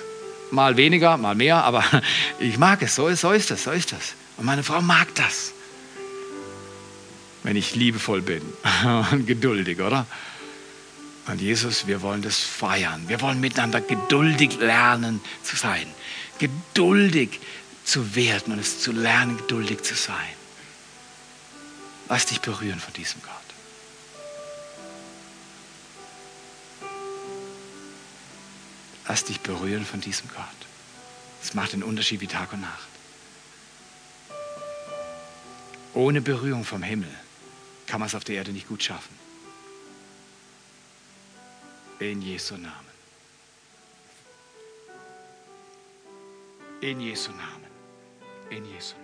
Mal 0.49 0.77
weniger, 0.77 1.17
mal 1.17 1.35
mehr, 1.35 1.63
aber 1.63 1.83
ich 2.39 2.57
mag 2.57 2.81
es. 2.81 2.95
So 2.95 3.09
ist, 3.09 3.21
so 3.21 3.31
ist 3.31 3.51
das, 3.51 3.65
so 3.65 3.71
ist 3.71 3.91
das. 3.91 4.13
Und 4.37 4.45
meine 4.45 4.63
Frau 4.63 4.81
mag 4.81 5.13
das. 5.15 5.51
Wenn 7.43 7.57
ich 7.57 7.75
liebevoll 7.75 8.21
bin 8.21 8.41
und 9.11 9.27
geduldig, 9.27 9.81
oder? 9.81 10.05
Und 11.27 11.41
Jesus, 11.41 11.87
wir 11.87 12.01
wollen 12.01 12.21
das 12.21 12.39
feiern. 12.39 13.03
Wir 13.07 13.19
wollen 13.21 13.41
miteinander 13.41 13.81
geduldig 13.81 14.57
lernen 14.59 15.19
zu 15.43 15.57
sein. 15.57 15.85
Geduldig 16.39 17.41
zu 17.83 18.15
werden 18.15 18.53
und 18.53 18.59
es 18.59 18.79
zu 18.79 18.93
lernen, 18.93 19.37
geduldig 19.37 19.81
zu 19.81 19.95
sein. 19.95 20.15
Lass 22.11 22.25
dich 22.25 22.41
berühren 22.41 22.81
von 22.81 22.91
diesem 22.91 23.21
Gott. 23.21 23.31
Lass 29.07 29.23
dich 29.23 29.39
berühren 29.39 29.85
von 29.85 30.01
diesem 30.01 30.27
Gott. 30.27 30.45
Es 31.41 31.53
macht 31.53 31.71
den 31.71 31.83
Unterschied 31.83 32.19
wie 32.19 32.27
Tag 32.27 32.51
und 32.51 32.59
Nacht. 32.59 32.89
Ohne 35.93 36.19
Berührung 36.19 36.65
vom 36.65 36.83
Himmel 36.83 37.15
kann 37.87 38.01
man 38.01 38.07
es 38.07 38.15
auf 38.15 38.25
der 38.25 38.35
Erde 38.35 38.51
nicht 38.51 38.67
gut 38.67 38.83
schaffen. 38.83 39.17
In 41.99 42.21
Jesu 42.21 42.57
Namen. 42.57 42.91
In 46.81 46.99
Jesu 46.99 47.31
Namen. 47.31 47.71
In 48.49 48.65
Jesu 48.65 48.95
Namen. 48.95 49.00